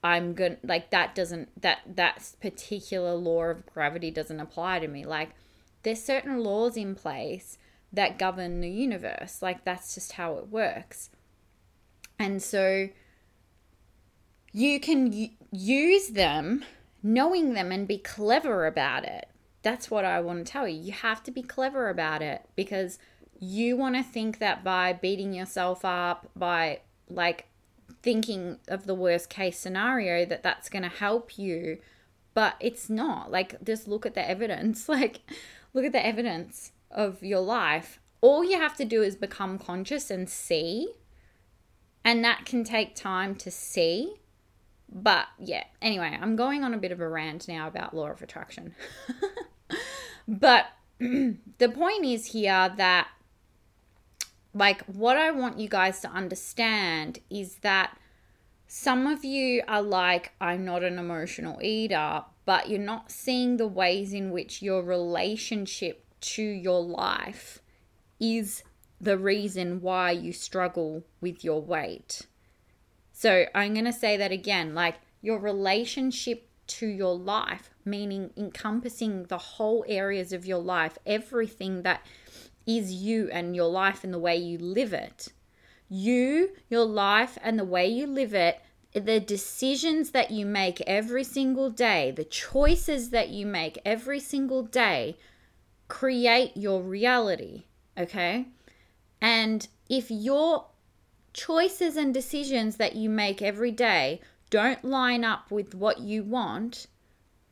I'm 0.05 0.35
going 0.35 0.57
to 0.57 0.67
like 0.67 0.91
that 0.91 1.15
doesn't 1.15 1.63
that 1.63 1.79
that 1.95 2.33
particular 2.41 3.15
law 3.15 3.45
of 3.45 3.65
gravity 3.67 4.11
doesn't 4.11 4.41
apply 4.41 4.81
to 4.81 4.89
me. 4.89 5.05
Like 5.05 5.31
there's 5.85 6.03
certain 6.03 6.43
laws 6.43 6.77
in 6.77 6.95
place 6.95 7.57
that 7.93 8.19
govern 8.19 8.61
the 8.61 8.71
universe. 8.71 9.43
Like 9.43 9.65
that's 9.65 9.95
just 9.95 10.13
how 10.13 10.35
it 10.35 10.49
works. 10.49 11.11
And 12.19 12.43
so 12.43 12.89
you 14.53 14.81
can 14.81 15.31
use 15.51 16.09
them, 16.09 16.65
knowing 17.03 17.55
them 17.55 17.73
and 17.73 17.89
be 17.89 17.99
clever 17.99 18.67
about 18.67 19.05
it. 19.05 19.29
That's 19.63 19.91
what 19.91 20.05
I 20.05 20.21
want 20.21 20.45
to 20.45 20.53
tell 20.53 20.67
you. 20.67 20.81
You 20.81 20.93
have 20.93 21.23
to 21.25 21.31
be 21.31 21.43
clever 21.43 21.89
about 21.89 22.23
it 22.23 22.47
because 22.57 22.99
you 23.39 23.77
want 23.77 23.97
to 23.97 24.03
think 24.03 24.39
that 24.39 24.63
by 24.65 24.93
beating 24.93 25.33
yourself 25.33 25.85
up, 25.85 26.29
by 26.37 26.81
like 27.09 27.47
thinking 28.03 28.59
of 28.69 28.87
the 28.87 28.95
worst 28.95 29.29
case 29.31 29.59
scenario 29.59 30.25
that 30.25 30.43
that's 30.43 30.69
going 30.69 30.83
to 30.83 30.89
help 30.89 31.39
you 31.39 31.79
but 32.35 32.57
it's 32.61 32.89
not 32.89 33.31
like 33.31 33.63
just 33.65 33.87
look 33.87 34.05
at 34.05 34.15
the 34.15 34.29
evidence 34.29 34.89
like 34.89 35.21
look 35.73 35.85
at 35.85 35.93
the 35.93 36.05
evidence 36.05 36.73
of 36.93 37.23
your 37.23 37.41
life 37.41 37.99
all 38.21 38.45
you 38.45 38.57
have 38.57 38.77
to 38.77 38.85
do 38.85 39.03
is 39.03 39.17
become 39.17 39.59
conscious 39.59 40.09
and 40.09 40.31
see. 40.31 40.89
And 42.05 42.25
that 42.25 42.47
can 42.47 42.63
take 42.63 42.95
time 42.95 43.35
to 43.37 43.51
see. 43.51 44.15
But 44.95 45.27
yeah 45.39 45.65
anyway 45.81 46.19
i'm 46.21 46.37
going 46.37 46.63
on 46.63 46.75
a 46.75 46.79
bit 46.79 46.93
of 46.93 47.01
a 47.01 47.09
rant 47.09 47.49
now 47.49 47.67
about 47.67 47.95
law 47.95 48.11
of 48.11 48.23
attraction. 48.23 48.75
But 50.29 50.67
the 50.99 51.69
point 51.69 52.05
is 52.05 52.27
here 52.27 52.73
that 52.77 53.09
like 54.55 54.83
what 54.85 55.17
I 55.17 55.31
want 55.31 55.59
you 55.59 55.69
guys 55.69 56.01
to 56.01 56.09
understand 56.09 57.21
is 57.31 57.57
that 57.57 57.97
some 58.67 59.07
of 59.07 59.25
you 59.25 59.63
are 59.69 59.83
like, 59.83 60.33
I'm 60.41 60.65
not 60.65 60.83
an 60.83 60.99
emotional 60.99 61.61
eater, 61.63 62.25
but 62.45 62.69
you're 62.69 62.79
not 62.79 63.11
seeing 63.11 63.57
the 63.57 63.67
ways 63.67 64.13
in 64.13 64.31
which 64.31 64.63
your 64.63 64.83
relationship 64.83 66.02
to 66.23 66.43
your 66.43 66.83
life 66.83 67.61
is 68.19 68.63
the 69.01 69.19
reason 69.19 69.81
why 69.81 70.13
you 70.13 70.33
struggle 70.33 71.05
with 71.21 71.45
your 71.45 71.61
weight. 71.61 72.23
So 73.13 73.47
I'm 73.55 73.75
going 73.75 73.85
to 73.85 73.93
say 73.93 74.17
that 74.17 74.33
again 74.33 74.75
like 74.75 74.97
your 75.21 75.39
relationship 75.39 76.49
to 76.67 76.87
your 76.87 77.17
life, 77.17 77.71
meaning 77.85 78.31
encompassing 78.37 79.25
the 79.25 79.39
whole 79.39 79.85
areas 79.89 80.33
of 80.33 80.47
your 80.47 80.59
life, 80.59 80.99
everything 81.05 81.83
that 81.83 82.07
is 82.67 82.93
you 82.93 83.29
and 83.33 83.57
your 83.57 83.69
life 83.69 84.05
and 84.05 84.15
the 84.15 84.19
way 84.19 84.37
you 84.37 84.59
live 84.59 84.93
it. 84.93 85.29
You, 85.89 86.51
your 86.71 86.85
life, 86.85 87.37
and 87.43 87.59
the 87.59 87.65
way 87.65 87.87
you 87.87 88.07
live 88.07 88.33
it, 88.33 88.61
the 88.95 89.21
decisions 89.21 90.11
that 90.13 90.31
you 90.31 90.47
make 90.47 90.81
every 90.83 91.25
single 91.25 91.71
day, 91.71 92.13
the 92.13 92.25
choices 92.25 93.11
that 93.11 93.29
you 93.29 93.47
make 93.47 93.79
every 93.85 94.21
single 94.21 94.63
day 94.63 95.17
create 95.93 96.57
your 96.57 96.81
reality. 96.83 97.65
Okay. 97.99 98.47
And 99.21 99.69
if 99.91 100.11
your 100.11 100.69
choices 101.35 101.99
and 101.99 102.15
decisions 102.15 102.79
that 102.79 102.97
you 102.97 103.11
make 103.11 103.43
every 103.43 103.71
day 103.71 104.23
don't 104.49 104.83
line 104.83 105.23
up 105.23 105.51
with 105.51 105.75
what 105.75 106.01
you 106.01 106.25
want, 106.25 106.87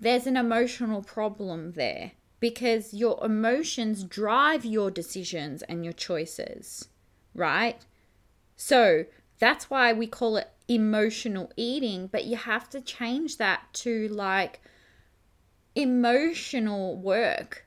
there's 0.01 0.27
an 0.27 0.39
emotional 0.39 1.03
problem 1.03 1.73
there 1.73 2.13
because 2.41 2.95
your 2.95 3.23
emotions 3.23 4.05
drive 4.05 4.65
your 4.65 4.91
decisions 4.91 5.61
and 5.65 5.85
your 5.85 5.93
choices, 5.93 6.89
right? 7.35 7.85
So 8.57 9.05
that's 9.39 9.69
why 9.69 9.93
we 9.93 10.07
call 10.07 10.39
it 10.39 10.49
emotional 10.67 11.53
eating, 11.59 12.07
but 12.07 12.25
you 12.25 12.39
have 12.39 12.71
to 12.71 12.81
change 12.81 13.37
that 13.37 13.65
to 13.75 14.09
like 14.09 14.63
emotional 15.75 16.97
work. 16.97 17.67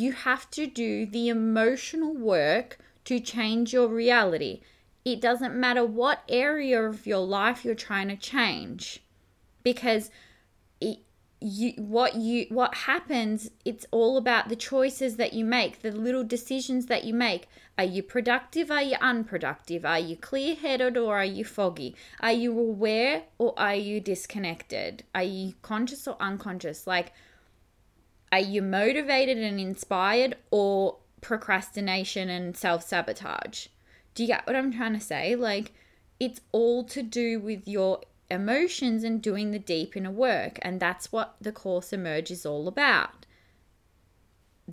You 0.00 0.12
have 0.12 0.50
to 0.52 0.66
do 0.66 1.04
the 1.04 1.28
emotional 1.28 2.14
work 2.14 2.78
to 3.04 3.20
change 3.20 3.74
your 3.74 3.86
reality. 3.86 4.62
It 5.04 5.20
doesn't 5.20 5.54
matter 5.54 5.84
what 5.84 6.22
area 6.26 6.82
of 6.82 7.06
your 7.06 7.26
life 7.26 7.66
you're 7.66 7.74
trying 7.74 8.08
to 8.08 8.16
change 8.16 9.02
because 9.62 10.10
it, 10.80 11.00
you 11.38 11.72
what 11.76 12.14
you 12.16 12.46
what 12.48 12.74
happens 12.74 13.50
it's 13.66 13.86
all 13.90 14.16
about 14.16 14.48
the 14.48 14.56
choices 14.56 15.16
that 15.16 15.32
you 15.32 15.44
make 15.44 15.82
the 15.82 15.92
little 15.92 16.24
decisions 16.24 16.86
that 16.86 17.04
you 17.04 17.12
make. 17.12 17.46
Are 17.76 17.84
you 17.84 18.02
productive? 18.02 18.70
Are 18.70 18.82
you 18.82 18.96
unproductive? 19.02 19.84
Are 19.84 19.98
you 19.98 20.16
clear-headed 20.16 20.96
or 20.96 21.18
are 21.18 21.24
you 21.24 21.44
foggy? 21.44 21.94
Are 22.20 22.32
you 22.32 22.58
aware 22.58 23.24
or 23.36 23.52
are 23.58 23.74
you 23.74 24.00
disconnected? 24.00 25.04
Are 25.14 25.22
you 25.22 25.52
conscious 25.60 26.08
or 26.08 26.16
unconscious? 26.20 26.86
Like 26.86 27.12
are 28.32 28.40
you 28.40 28.62
motivated 28.62 29.38
and 29.38 29.60
inspired 29.60 30.36
or 30.50 30.96
procrastination 31.20 32.28
and 32.28 32.56
self-sabotage 32.56 33.66
do 34.14 34.22
you 34.22 34.26
get 34.26 34.46
what 34.46 34.56
i'm 34.56 34.72
trying 34.72 34.94
to 34.94 35.00
say 35.00 35.34
like 35.34 35.72
it's 36.18 36.40
all 36.52 36.84
to 36.84 37.02
do 37.02 37.40
with 37.40 37.66
your 37.66 38.00
emotions 38.30 39.02
and 39.02 39.20
doing 39.20 39.50
the 39.50 39.58
deep 39.58 39.96
inner 39.96 40.10
work. 40.10 40.58
And 40.62 40.78
that's 40.78 41.10
what 41.10 41.34
the 41.40 41.52
Course 41.52 41.92
Emerge 41.92 42.30
is 42.30 42.46
all 42.46 42.68
about. 42.68 43.26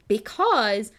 Because 0.08 0.92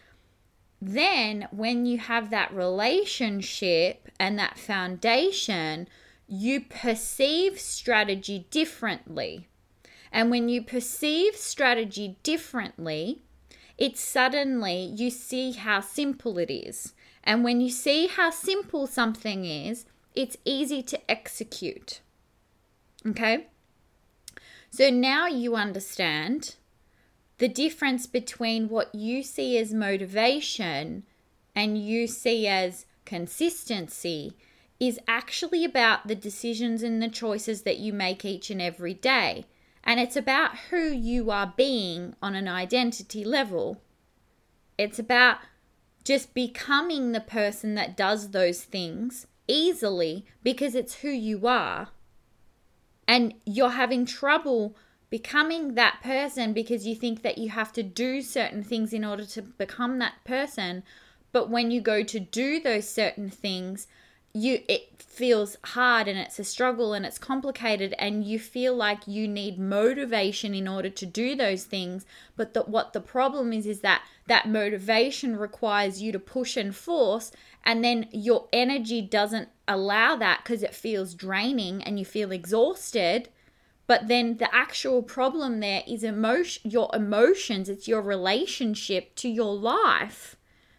then 0.80 1.46
when 1.52 1.86
you 1.86 1.98
have 1.98 2.30
that 2.30 2.52
relationship 2.52 4.08
and 4.18 4.38
that 4.38 4.58
foundation, 4.58 5.88
you 6.26 6.60
perceive 6.60 7.60
strategy 7.60 8.46
differently. 8.50 9.48
And 10.12 10.30
when 10.30 10.48
you 10.48 10.62
perceive 10.62 11.36
strategy 11.36 12.16
differently, 12.22 13.22
it 13.76 13.96
suddenly 13.96 14.92
you 14.96 15.10
see 15.10 15.52
how 15.52 15.80
simple 15.80 16.38
it 16.38 16.50
is. 16.50 16.94
And 17.22 17.44
when 17.44 17.60
you 17.60 17.70
see 17.70 18.06
how 18.08 18.30
simple 18.30 18.86
something 18.86 19.44
is, 19.44 19.86
it's 20.14 20.36
easy 20.44 20.82
to 20.82 21.10
execute. 21.10 22.00
Okay? 23.06 23.46
So 24.70 24.90
now 24.90 25.26
you 25.26 25.54
understand 25.54 26.56
the 27.38 27.48
difference 27.48 28.06
between 28.06 28.68
what 28.68 28.94
you 28.94 29.22
see 29.22 29.56
as 29.58 29.72
motivation 29.72 31.04
and 31.54 31.78
you 31.78 32.06
see 32.06 32.46
as 32.46 32.86
consistency 33.04 34.34
is 34.80 34.98
actually 35.08 35.64
about 35.64 36.06
the 36.06 36.14
decisions 36.14 36.82
and 36.82 37.02
the 37.02 37.08
choices 37.08 37.62
that 37.62 37.78
you 37.78 37.92
make 37.92 38.24
each 38.24 38.50
and 38.50 38.60
every 38.60 38.94
day. 38.94 39.44
And 39.88 39.98
it's 39.98 40.16
about 40.16 40.58
who 40.68 40.92
you 40.92 41.30
are 41.30 41.54
being 41.56 42.14
on 42.20 42.34
an 42.34 42.46
identity 42.46 43.24
level. 43.24 43.80
It's 44.76 44.98
about 44.98 45.38
just 46.04 46.34
becoming 46.34 47.12
the 47.12 47.22
person 47.22 47.74
that 47.76 47.96
does 47.96 48.32
those 48.32 48.62
things 48.62 49.26
easily 49.46 50.26
because 50.42 50.74
it's 50.74 50.96
who 50.96 51.08
you 51.08 51.46
are 51.46 51.88
and 53.06 53.32
you're 53.46 53.70
having 53.70 54.04
trouble 54.04 54.76
becoming 55.08 55.72
that 55.74 56.00
person 56.02 56.52
because 56.52 56.86
you 56.86 56.94
think 56.94 57.22
that 57.22 57.38
you 57.38 57.48
have 57.48 57.72
to 57.72 57.82
do 57.82 58.20
certain 58.20 58.62
things 58.62 58.92
in 58.92 59.06
order 59.06 59.24
to 59.24 59.40
become 59.40 59.98
that 59.98 60.22
person 60.22 60.82
but 61.32 61.48
when 61.48 61.70
you 61.70 61.80
go 61.80 62.02
to 62.02 62.20
do 62.20 62.60
those 62.60 62.86
certain 62.86 63.30
things 63.30 63.86
you 64.32 64.60
it 64.68 65.02
feels 65.18 65.56
hard 65.64 66.06
and 66.06 66.16
it's 66.16 66.38
a 66.38 66.44
struggle 66.44 66.92
and 66.92 67.04
it's 67.04 67.18
complicated 67.18 67.92
and 67.98 68.24
you 68.24 68.38
feel 68.38 68.74
like 68.74 69.08
you 69.08 69.26
need 69.26 69.58
motivation 69.58 70.54
in 70.54 70.68
order 70.68 70.88
to 70.88 71.04
do 71.04 71.34
those 71.34 71.64
things. 71.64 72.06
But 72.36 72.54
that 72.54 72.68
what 72.68 72.92
the 72.92 73.00
problem 73.00 73.52
is 73.52 73.66
is 73.66 73.80
that 73.80 74.02
that 74.28 74.48
motivation 74.48 75.36
requires 75.36 76.00
you 76.00 76.12
to 76.12 76.20
push 76.20 76.56
and 76.56 76.74
force 76.74 77.32
and 77.64 77.82
then 77.82 78.06
your 78.12 78.48
energy 78.52 79.02
doesn't 79.02 79.48
allow 79.66 80.14
that 80.16 80.44
because 80.44 80.62
it 80.62 80.74
feels 80.74 81.14
draining 81.14 81.82
and 81.82 81.98
you 81.98 82.04
feel 82.04 82.30
exhausted. 82.30 83.28
But 83.88 84.06
then 84.06 84.36
the 84.36 84.54
actual 84.54 85.02
problem 85.02 85.58
there 85.60 85.82
is 85.88 86.04
emotion 86.04 86.70
your 86.70 86.90
emotions 86.94 87.68
it's 87.68 87.88
your 87.88 88.02
relationship 88.02 89.16
to 89.16 89.28
your 89.28 89.54
life. 89.56 90.36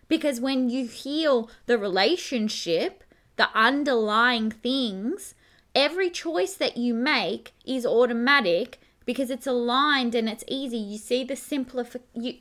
Because 0.07 0.39
when 0.39 0.69
you 0.69 0.87
heal 0.87 1.49
the 1.65 1.77
relationship 1.77 3.03
the 3.39 3.49
underlying 3.55 4.51
things, 4.51 5.33
every 5.73 6.09
choice 6.09 6.55
that 6.55 6.75
you 6.75 6.93
make 6.93 7.53
is 7.65 7.85
automatic 7.85 8.79
because 9.05 9.31
it's 9.31 9.47
aligned 9.47 10.13
and 10.13 10.27
it's 10.27 10.43
easy. 10.45 10.77
You 10.77 10.97
see 10.97 11.23
the 11.23 11.37
simplify. 11.37 11.99
You, 12.13 12.33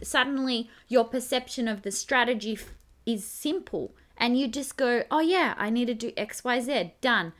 suddenly, 0.00 0.70
your 0.86 1.06
perception 1.06 1.66
of 1.66 1.82
the 1.82 1.90
strategy 1.90 2.52
f- 2.52 2.72
is 3.04 3.24
simple, 3.24 3.96
and 4.16 4.38
you 4.38 4.46
just 4.46 4.76
go, 4.76 5.02
"Oh 5.10 5.18
yeah, 5.18 5.54
I 5.58 5.70
need 5.70 5.86
to 5.86 5.94
do 5.94 6.12
X, 6.16 6.44
Y, 6.44 6.60
Z. 6.60 6.92
Done. 7.00 7.32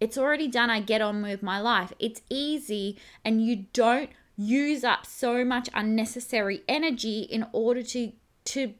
It's 0.00 0.16
already 0.16 0.48
done. 0.48 0.70
I 0.70 0.80
get 0.80 1.02
on 1.02 1.20
with 1.20 1.42
my 1.42 1.60
life. 1.60 1.92
It's 1.98 2.22
easy, 2.30 2.96
and 3.22 3.44
you 3.44 3.66
don't 3.74 4.08
use 4.34 4.82
up 4.82 5.04
so 5.04 5.44
much 5.44 5.68
unnecessary 5.74 6.62
energy 6.66 7.20
in 7.20 7.46
order 7.52 7.82
to 7.82 8.12
to 8.46 8.72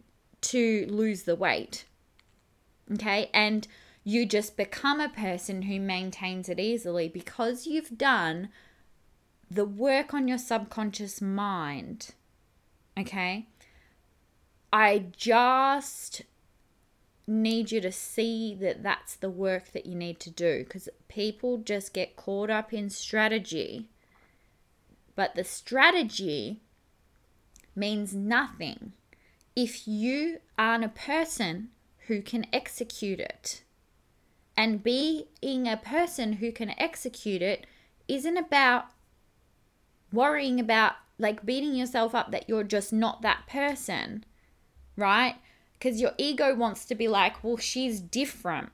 to 0.53 0.87
lose 0.89 1.25
the 1.25 1.37
weight. 1.37 1.85
Okay, 2.93 3.31
and 3.35 3.67
you 4.05 4.25
just 4.25 4.57
become 4.57 5.01
a 5.01 5.09
person 5.09 5.63
who 5.63 5.81
maintains 5.81 6.49
it 6.49 6.61
easily 6.61 7.09
because 7.09 7.67
you've 7.67 7.99
done 7.99 8.51
the 9.51 9.65
work 9.65 10.15
on 10.15 10.29
your 10.29 10.39
subconscious 10.39 11.21
mind. 11.21 12.11
Okay? 12.99 13.47
I 14.73 15.07
just 15.17 16.23
need 17.27 17.73
you 17.73 17.81
to 17.81 17.91
see 17.91 18.55
that 18.55 18.83
that's 18.83 19.17
the 19.17 19.31
work 19.31 19.73
that 19.73 19.87
you 19.87 19.95
need 19.97 20.21
to 20.21 20.31
do 20.31 20.63
because 20.63 20.89
people 21.09 21.59
just 21.59 21.93
get 21.93 22.17
caught 22.17 22.51
up 22.51 22.73
in 22.73 22.91
strategy. 22.91 23.89
But 25.17 25.35
the 25.35 25.45
strategy 25.45 26.61
means 27.75 28.15
nothing 28.15 28.93
if 29.57 29.89
you 29.89 30.39
aren't 30.59 30.85
a 30.85 30.89
person 30.89 31.71
who 32.07 32.23
can 32.23 32.47
execute 32.53 33.21
it. 33.21 33.63
And 34.57 34.83
being 34.83 35.69
a 35.69 35.77
person 35.77 36.35
who 36.35 36.51
can 36.51 36.75
execute 36.79 37.43
it 37.43 37.67
isn't 38.09 38.37
about 38.37 38.87
worrying 40.13 40.59
about 40.59 40.95
like 41.19 41.45
beating 41.45 41.75
yourself 41.75 42.15
up 42.15 42.31
that 42.31 42.49
you're 42.49 42.65
just 42.65 42.93
not 42.93 43.23
that 43.23 43.47
person, 43.47 44.25
right? 44.97 45.37
Because 45.79 46.01
your 46.01 46.13
ego 46.17 46.55
wants 46.55 46.85
to 46.87 46.95
be 46.95 47.09
like, 47.09 47.43
well, 47.43 47.57
she's 47.57 48.01
different. 48.01 48.71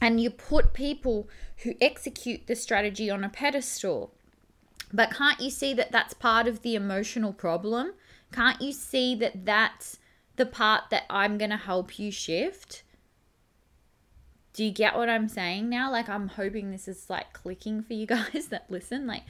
And 0.00 0.20
you 0.20 0.30
put 0.30 0.72
people 0.72 1.28
who 1.58 1.74
execute 1.80 2.46
the 2.46 2.54
strategy 2.54 3.10
on 3.10 3.24
a 3.24 3.28
pedestal. 3.28 4.12
But 4.92 5.14
can't 5.14 5.40
you 5.40 5.50
see 5.50 5.74
that 5.74 5.92
that's 5.92 6.14
part 6.14 6.46
of 6.46 6.62
the 6.62 6.74
emotional 6.74 7.32
problem? 7.32 7.94
Can't 8.32 8.60
you 8.60 8.72
see 8.72 9.14
that 9.16 9.44
that's 9.44 9.98
the 10.36 10.46
part 10.46 10.84
that 10.90 11.04
I'm 11.10 11.38
going 11.38 11.50
to 11.50 11.56
help 11.56 11.98
you 11.98 12.10
shift? 12.10 12.82
Do 14.52 14.64
you 14.64 14.70
get 14.70 14.96
what 14.96 15.08
I'm 15.08 15.28
saying 15.28 15.68
now? 15.68 15.90
Like 15.90 16.08
I'm 16.08 16.28
hoping 16.28 16.70
this 16.70 16.88
is 16.88 17.10
like 17.10 17.32
clicking 17.32 17.82
for 17.82 17.92
you 17.92 18.06
guys 18.16 18.48
that 18.48 18.70
listen, 18.70 19.06
like 19.06 19.22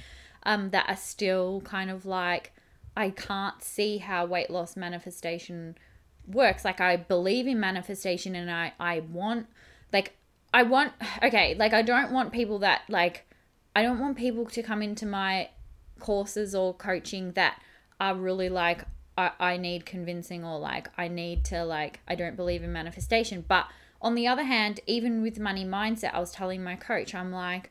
um 0.44 0.70
that 0.70 0.88
are 0.88 0.96
still 0.96 1.60
kind 1.62 1.90
of 1.90 2.06
like 2.06 2.52
I 2.96 3.10
can't 3.10 3.62
see 3.62 3.98
how 3.98 4.24
weight 4.26 4.50
loss 4.50 4.76
manifestation 4.76 5.76
works. 6.26 6.64
Like 6.64 6.80
I 6.80 6.96
believe 6.96 7.46
in 7.46 7.58
manifestation 7.58 8.34
and 8.36 8.50
I 8.50 8.72
I 8.78 9.00
want 9.00 9.48
like 9.92 10.16
I 10.54 10.62
want 10.62 10.92
okay, 11.22 11.54
like 11.58 11.72
I 11.72 11.82
don't 11.82 12.12
want 12.12 12.32
people 12.32 12.60
that 12.60 12.82
like 12.88 13.24
I 13.74 13.82
don't 13.82 13.98
want 13.98 14.16
people 14.16 14.46
to 14.46 14.62
come 14.62 14.80
into 14.80 15.06
my 15.06 15.50
courses 15.98 16.54
or 16.54 16.72
coaching 16.72 17.32
that 17.32 17.60
are 18.00 18.14
really 18.14 18.48
like 18.48 18.84
I, 19.16 19.30
I 19.38 19.56
need 19.56 19.86
convincing 19.86 20.44
or 20.44 20.58
like 20.58 20.88
I 20.98 21.08
need 21.08 21.44
to 21.46 21.64
like 21.64 22.00
I 22.06 22.14
don't 22.14 22.36
believe 22.36 22.62
in 22.62 22.72
manifestation. 22.72 23.44
But 23.46 23.66
on 24.00 24.14
the 24.14 24.26
other 24.26 24.44
hand, 24.44 24.80
even 24.86 25.22
with 25.22 25.38
money 25.38 25.64
mindset, 25.64 26.14
I 26.14 26.20
was 26.20 26.32
telling 26.32 26.62
my 26.62 26.76
coach, 26.76 27.14
I'm 27.14 27.32
like, 27.32 27.70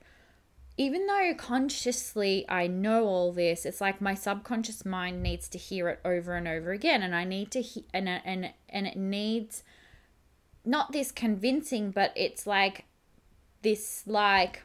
even 0.77 1.05
though 1.05 1.33
consciously 1.37 2.45
I 2.49 2.67
know 2.67 3.05
all 3.05 3.31
this, 3.31 3.65
it's 3.65 3.79
like 3.79 4.01
my 4.01 4.13
subconscious 4.13 4.85
mind 4.85 5.23
needs 5.23 5.47
to 5.49 5.57
hear 5.57 5.87
it 5.89 5.99
over 6.03 6.35
and 6.35 6.47
over 6.47 6.71
again, 6.71 7.01
and 7.01 7.15
I 7.15 7.23
need 7.23 7.51
to 7.51 7.61
he- 7.61 7.85
and 7.93 8.09
and 8.09 8.51
and 8.69 8.87
it 8.87 8.97
needs 8.97 9.63
not 10.65 10.91
this 10.91 11.11
convincing, 11.11 11.91
but 11.91 12.11
it's 12.15 12.47
like 12.47 12.85
this 13.61 14.03
like 14.05 14.63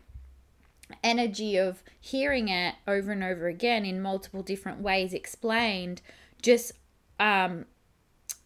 energy 1.05 1.57
of 1.57 1.83
hearing 2.01 2.49
it 2.49 2.75
over 2.89 3.13
and 3.13 3.23
over 3.23 3.47
again 3.47 3.85
in 3.85 4.03
multiple 4.03 4.43
different 4.43 4.81
ways 4.81 5.13
explained 5.13 6.03
just 6.43 6.73
um 7.19 7.65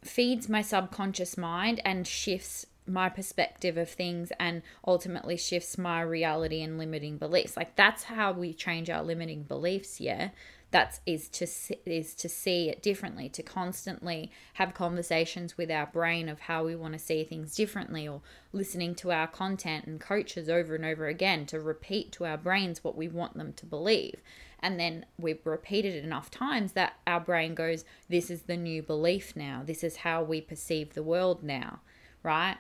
feeds 0.03 0.49
my 0.49 0.63
subconscious 0.63 1.37
mind 1.37 1.81
and 1.85 2.07
shifts 2.07 2.67
my 2.87 3.09
perspective 3.09 3.79
of 3.79 3.89
things 3.89 4.31
and 4.39 4.63
ultimately 4.87 5.37
shifts 5.37 5.79
my 5.79 6.03
reality 6.03 6.61
and 6.61 6.77
limiting 6.77 7.17
beliefs. 7.17 7.57
Like 7.57 7.77
that's 7.77 8.05
how 8.05 8.33
we 8.33 8.53
change 8.53 8.91
our 8.91 9.03
limiting 9.03 9.43
beliefs 9.45 10.01
yeah 10.01 10.31
that's 10.75 11.01
is 11.07 11.29
to 11.29 11.47
is 11.87 12.15
to 12.15 12.29
see 12.29 12.69
it 12.69 12.83
differently 12.83 13.29
to 13.29 13.43
constantly 13.43 14.31
have 14.55 14.75
conversations 14.75 15.57
with 15.57 15.71
our 15.71 15.87
brain 15.87 16.29
of 16.29 16.41
how 16.41 16.65
we 16.65 16.75
want 16.75 16.93
to 16.93 16.99
see 16.99 17.23
things 17.23 17.55
differently 17.55 18.09
or 18.09 18.21
listening 18.53 18.95
to 18.97 19.13
our 19.13 19.29
content 19.29 19.85
and 19.87 20.01
coaches 20.01 20.49
over 20.49 20.75
and 20.75 20.85
over 20.85 21.07
again 21.07 21.47
to 21.47 21.61
repeat 21.61 22.11
to 22.11 22.25
our 22.25 22.37
brains 22.37 22.83
what 22.83 22.97
we 22.97 23.07
want 23.07 23.37
them 23.37 23.53
to 23.53 23.65
believe. 23.65 24.21
And 24.59 24.81
then 24.81 25.07
we've 25.19 25.47
repeated 25.47 25.95
it 25.95 26.05
enough 26.05 26.31
times 26.31 26.73
that 26.73 26.95
our 27.07 27.21
brain 27.21 27.55
goes 27.55 27.85
this 28.09 28.29
is 28.29 28.43
the 28.43 28.57
new 28.57 28.83
belief 28.83 29.37
now. 29.37 29.63
This 29.65 29.85
is 29.85 29.99
how 29.99 30.25
we 30.25 30.41
perceive 30.41 30.95
the 30.95 31.03
world 31.03 31.45
now 31.45 31.81
right? 32.25 32.57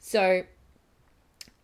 So, 0.00 0.42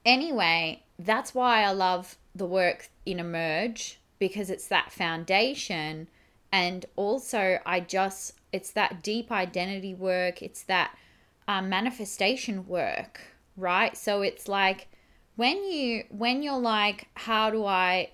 anyway, 0.06 0.84
that's 1.00 1.34
why 1.34 1.64
I 1.64 1.72
love 1.72 2.16
the 2.32 2.46
work 2.46 2.90
in 3.04 3.18
Emerge 3.18 3.98
because 4.22 4.50
it's 4.50 4.68
that 4.68 4.92
foundation. 4.92 6.06
And 6.52 6.86
also, 6.94 7.58
I 7.66 7.80
just, 7.80 8.34
it's 8.52 8.70
that 8.70 9.02
deep 9.02 9.32
identity 9.32 9.94
work, 9.94 10.42
it's 10.42 10.62
that 10.64 10.96
um, 11.48 11.68
manifestation 11.68 12.68
work, 12.68 13.20
right? 13.56 13.96
So, 13.96 14.22
it's 14.22 14.46
like, 14.46 14.88
when 15.34 15.64
you 15.64 16.04
when 16.10 16.42
you're 16.42 16.58
like 16.58 17.08
how 17.14 17.48
do 17.48 17.64
i 17.64 18.10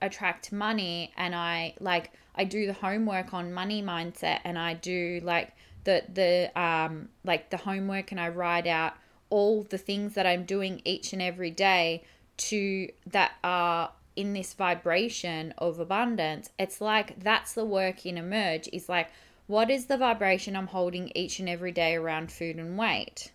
attract 0.00 0.50
money 0.52 1.12
and 1.18 1.34
i 1.34 1.74
like 1.80 2.10
i 2.34 2.44
do 2.44 2.64
the 2.66 2.72
homework 2.72 3.34
on 3.34 3.52
money 3.52 3.82
mindset 3.82 4.38
and 4.44 4.58
i 4.58 4.72
do 4.72 5.20
like 5.22 5.52
the 5.84 6.02
the 6.14 6.50
um 6.58 7.10
like 7.24 7.50
the 7.50 7.58
homework 7.58 8.10
and 8.10 8.18
i 8.18 8.26
write 8.26 8.66
out 8.66 8.94
all 9.32 9.62
the 9.62 9.78
things 9.78 10.12
that 10.12 10.26
I'm 10.26 10.44
doing 10.44 10.82
each 10.84 11.14
and 11.14 11.22
every 11.22 11.50
day 11.50 12.04
to 12.36 12.90
that 13.06 13.32
are 13.42 13.90
in 14.16 14.32
this 14.32 14.54
vibration 14.54 15.54
of 15.58 15.78
abundance. 15.78 16.50
It's 16.58 16.80
like 16.80 17.22
that's 17.22 17.52
the 17.54 17.64
work 17.64 18.04
in 18.06 18.18
Emerge 18.18 18.68
is 18.72 18.88
like, 18.88 19.10
what 19.46 19.70
is 19.70 19.86
the 19.86 19.96
vibration 19.96 20.56
I'm 20.56 20.68
holding 20.68 21.10
each 21.14 21.38
and 21.38 21.48
every 21.48 21.72
day 21.72 21.94
around 21.94 22.30
food 22.30 22.56
and 22.56 22.78
weight? 22.78 23.32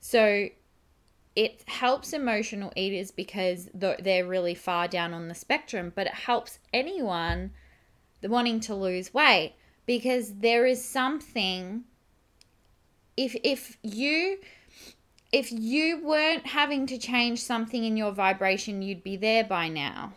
So 0.00 0.48
it 1.34 1.62
helps 1.66 2.12
emotional 2.12 2.72
eaters 2.76 3.10
because 3.10 3.68
they're 3.74 4.26
really 4.26 4.54
far 4.54 4.88
down 4.88 5.12
on 5.12 5.28
the 5.28 5.34
spectrum, 5.34 5.92
but 5.94 6.06
it 6.06 6.14
helps 6.14 6.58
anyone 6.72 7.50
wanting 8.22 8.60
to 8.60 8.74
lose 8.74 9.12
weight 9.12 9.54
because 9.84 10.34
there 10.34 10.66
is 10.66 10.84
something 10.84 11.84
if 13.16 13.36
if 13.44 13.78
you 13.82 14.38
if 15.32 15.50
you 15.50 16.00
weren't 16.02 16.46
having 16.46 16.86
to 16.86 16.98
change 16.98 17.42
something 17.42 17.84
in 17.84 17.96
your 17.96 18.12
vibration, 18.12 18.82
you'd 18.82 19.02
be 19.02 19.16
there 19.16 19.44
by 19.44 19.68
now. 19.68 20.12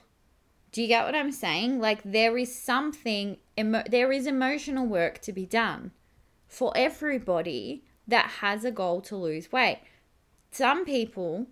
Do 0.71 0.81
you 0.81 0.87
get 0.87 1.05
what 1.05 1.15
I'm 1.15 1.31
saying? 1.31 1.79
Like 1.79 2.01
there 2.03 2.37
is 2.37 2.55
something 2.55 3.37
emo- 3.57 3.83
there 3.89 4.11
is 4.11 4.27
emotional 4.27 4.85
work 4.85 5.19
to 5.21 5.33
be 5.33 5.45
done 5.45 5.91
for 6.47 6.71
everybody 6.75 7.83
that 8.07 8.29
has 8.41 8.63
a 8.63 8.71
goal 8.71 9.01
to 9.01 9.15
lose 9.15 9.51
weight. 9.51 9.81
Some 10.51 10.85
people 10.85 11.47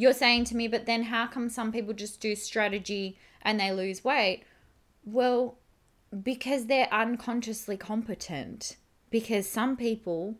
you're 0.00 0.14
saying 0.14 0.44
to 0.44 0.56
me, 0.56 0.66
but 0.66 0.86
then 0.86 1.04
how 1.04 1.26
come 1.26 1.50
some 1.50 1.72
people 1.72 1.92
just 1.92 2.20
do 2.20 2.34
strategy 2.34 3.18
and 3.42 3.60
they 3.60 3.70
lose 3.70 4.02
weight? 4.02 4.44
Well, 5.04 5.58
because 6.22 6.66
they're 6.66 6.92
unconsciously 6.92 7.76
competent. 7.76 8.76
Because 9.10 9.46
some 9.46 9.76
people 9.76 10.36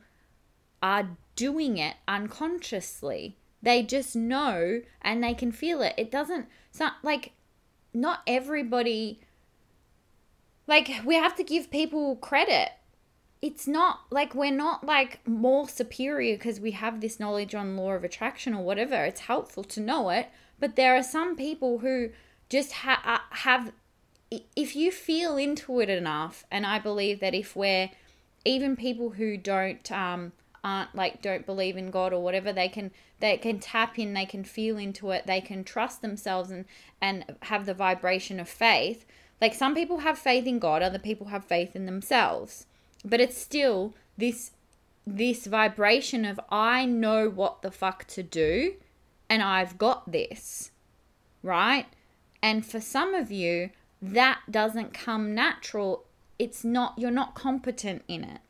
are 0.83 1.11
doing 1.41 1.79
it 1.79 1.97
unconsciously. 2.07 3.35
They 3.63 3.83
just 3.83 4.15
know 4.15 4.83
and 5.01 5.25
they 5.25 5.33
can 5.33 5.53
feel 5.53 5.81
it. 5.81 5.95
It 5.97 6.11
doesn't, 6.11 6.47
it's 6.69 6.79
not 6.79 6.97
like, 7.03 7.33
not 7.95 8.21
everybody, 8.27 9.21
like, 10.67 10.91
we 11.03 11.15
have 11.15 11.35
to 11.37 11.43
give 11.43 11.71
people 11.71 12.17
credit. 12.17 12.73
It's 13.41 13.67
not 13.67 14.01
like 14.11 14.35
we're 14.35 14.53
not 14.53 14.85
like 14.85 15.27
more 15.27 15.67
superior 15.67 16.37
because 16.37 16.61
we 16.61 16.73
have 16.73 17.01
this 17.01 17.19
knowledge 17.19 17.55
on 17.55 17.75
law 17.75 17.93
of 17.93 18.05
attraction 18.05 18.53
or 18.53 18.63
whatever. 18.63 19.03
It's 19.07 19.21
helpful 19.21 19.65
to 19.65 19.81
know 19.81 20.11
it, 20.11 20.29
but 20.59 20.77
there 20.77 20.95
are 20.95 21.03
some 21.03 21.37
people 21.37 21.79
who 21.79 22.11
just 22.51 22.73
ha- 22.73 23.01
uh, 23.03 23.35
have 23.37 23.73
if 24.55 24.77
you 24.77 24.93
feel 24.93 25.39
into 25.39 25.81
it 25.81 25.89
enough 25.89 26.45
and 26.53 26.65
i 26.65 26.79
believe 26.79 27.19
that 27.19 27.35
if 27.35 27.57
we're 27.57 27.91
even 28.45 28.77
people 28.77 29.11
who 29.11 29.37
don't 29.37 29.91
um, 29.91 30.33
aren't 30.63 30.95
like 30.95 31.23
don't 31.23 31.47
believe 31.47 31.77
in 31.77 31.91
God 31.91 32.13
or 32.13 32.23
whatever, 32.23 32.53
they 32.53 32.69
can 32.69 32.91
they 33.21 33.37
can 33.37 33.59
tap 33.59 33.99
in, 33.99 34.15
they 34.15 34.27
can 34.27 34.45
feel 34.45 34.79
into 34.79 35.11
it, 35.11 35.27
they 35.27 35.41
can 35.41 35.65
trust 35.65 36.03
themselves 36.03 36.51
and 36.51 36.65
and 37.01 37.25
have 37.43 37.67
the 37.67 37.75
vibration 37.75 38.41
of 38.41 38.49
faith. 38.49 39.05
Like 39.41 39.55
some 39.55 39.75
people 39.75 39.99
have 39.99 40.19
faith 40.19 40.47
in 40.47 40.59
God, 40.59 40.83
other 40.83 40.99
people 40.99 41.29
have 41.29 41.45
faith 41.45 41.75
in 41.75 41.87
themselves. 41.87 42.67
But 43.05 43.21
it's 43.21 43.39
still 43.39 43.95
this 44.19 44.53
this 45.07 45.47
vibration 45.47 46.25
of 46.25 46.39
I 46.51 46.85
know 46.85 47.29
what 47.29 47.63
the 47.63 47.71
fuck 47.71 48.07
to 48.09 48.23
do 48.23 48.75
and 49.31 49.43
I've 49.43 49.79
got 49.79 50.11
this. 50.11 50.73
Right? 51.43 51.87
And 52.43 52.67
for 52.67 52.81
some 52.81 53.15
of 53.15 53.31
you, 53.31 53.71
that 54.03 54.41
doesn't 54.51 54.93
come 54.93 55.35
natural. 55.35 56.05
It's 56.39 56.65
not, 56.65 56.95
you're 56.99 57.11
not 57.11 57.35
competent 57.35 58.03
in 58.09 58.25
it. 58.25 58.41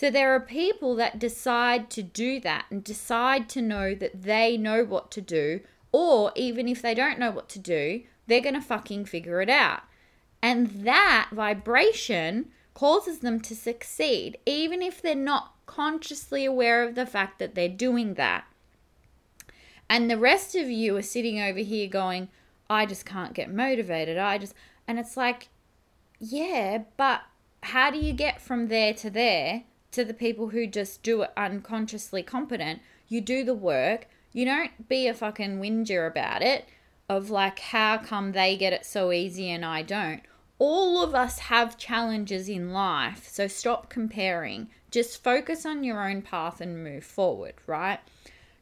So 0.00 0.10
there 0.10 0.34
are 0.34 0.40
people 0.40 0.94
that 0.94 1.18
decide 1.18 1.90
to 1.90 2.02
do 2.02 2.40
that 2.40 2.64
and 2.70 2.82
decide 2.82 3.50
to 3.50 3.60
know 3.60 3.94
that 3.94 4.22
they 4.22 4.56
know 4.56 4.82
what 4.82 5.10
to 5.10 5.20
do, 5.20 5.60
or 5.92 6.32
even 6.34 6.66
if 6.66 6.80
they 6.80 6.94
don't 6.94 7.18
know 7.18 7.30
what 7.30 7.50
to 7.50 7.58
do, 7.58 8.04
they're 8.26 8.40
going 8.40 8.54
to 8.54 8.62
fucking 8.62 9.04
figure 9.04 9.42
it 9.42 9.50
out. 9.50 9.82
And 10.40 10.86
that 10.86 11.28
vibration 11.32 12.48
causes 12.72 13.18
them 13.18 13.40
to 13.40 13.54
succeed, 13.54 14.38
even 14.46 14.80
if 14.80 15.02
they're 15.02 15.14
not 15.14 15.52
consciously 15.66 16.46
aware 16.46 16.82
of 16.82 16.94
the 16.94 17.04
fact 17.04 17.38
that 17.38 17.54
they're 17.54 17.68
doing 17.68 18.14
that. 18.14 18.44
And 19.90 20.10
the 20.10 20.16
rest 20.16 20.54
of 20.54 20.70
you 20.70 20.96
are 20.96 21.02
sitting 21.02 21.42
over 21.42 21.58
here 21.58 21.88
going, 21.88 22.30
I 22.70 22.86
just 22.86 23.04
can't 23.04 23.34
get 23.34 23.52
motivated. 23.52 24.16
I 24.16 24.38
just, 24.38 24.54
and 24.88 24.98
it's 24.98 25.18
like, 25.18 25.48
yeah, 26.18 26.84
but 26.96 27.20
how 27.64 27.90
do 27.90 27.98
you 27.98 28.14
get 28.14 28.40
from 28.40 28.68
there 28.68 28.94
to 28.94 29.10
there 29.10 29.64
to 29.92 30.04
the 30.04 30.14
people 30.14 30.48
who 30.48 30.66
just 30.66 31.02
do 31.02 31.22
it 31.22 31.30
unconsciously 31.36 32.22
competent? 32.22 32.80
You 33.08 33.20
do 33.20 33.44
the 33.44 33.54
work. 33.54 34.08
You 34.32 34.44
don't 34.44 34.88
be 34.88 35.08
a 35.08 35.14
fucking 35.14 35.58
whinger 35.58 36.06
about 36.06 36.42
it 36.42 36.66
of 37.08 37.30
like, 37.30 37.58
how 37.58 37.98
come 37.98 38.32
they 38.32 38.56
get 38.56 38.72
it 38.72 38.86
so 38.86 39.10
easy 39.10 39.50
and 39.50 39.64
I 39.64 39.82
don't? 39.82 40.22
All 40.58 41.02
of 41.02 41.14
us 41.14 41.38
have 41.38 41.78
challenges 41.78 42.48
in 42.48 42.72
life, 42.72 43.26
so 43.28 43.48
stop 43.48 43.88
comparing. 43.88 44.68
Just 44.90 45.22
focus 45.22 45.64
on 45.64 45.82
your 45.82 46.08
own 46.08 46.22
path 46.22 46.60
and 46.60 46.84
move 46.84 47.02
forward, 47.02 47.54
right? 47.66 47.98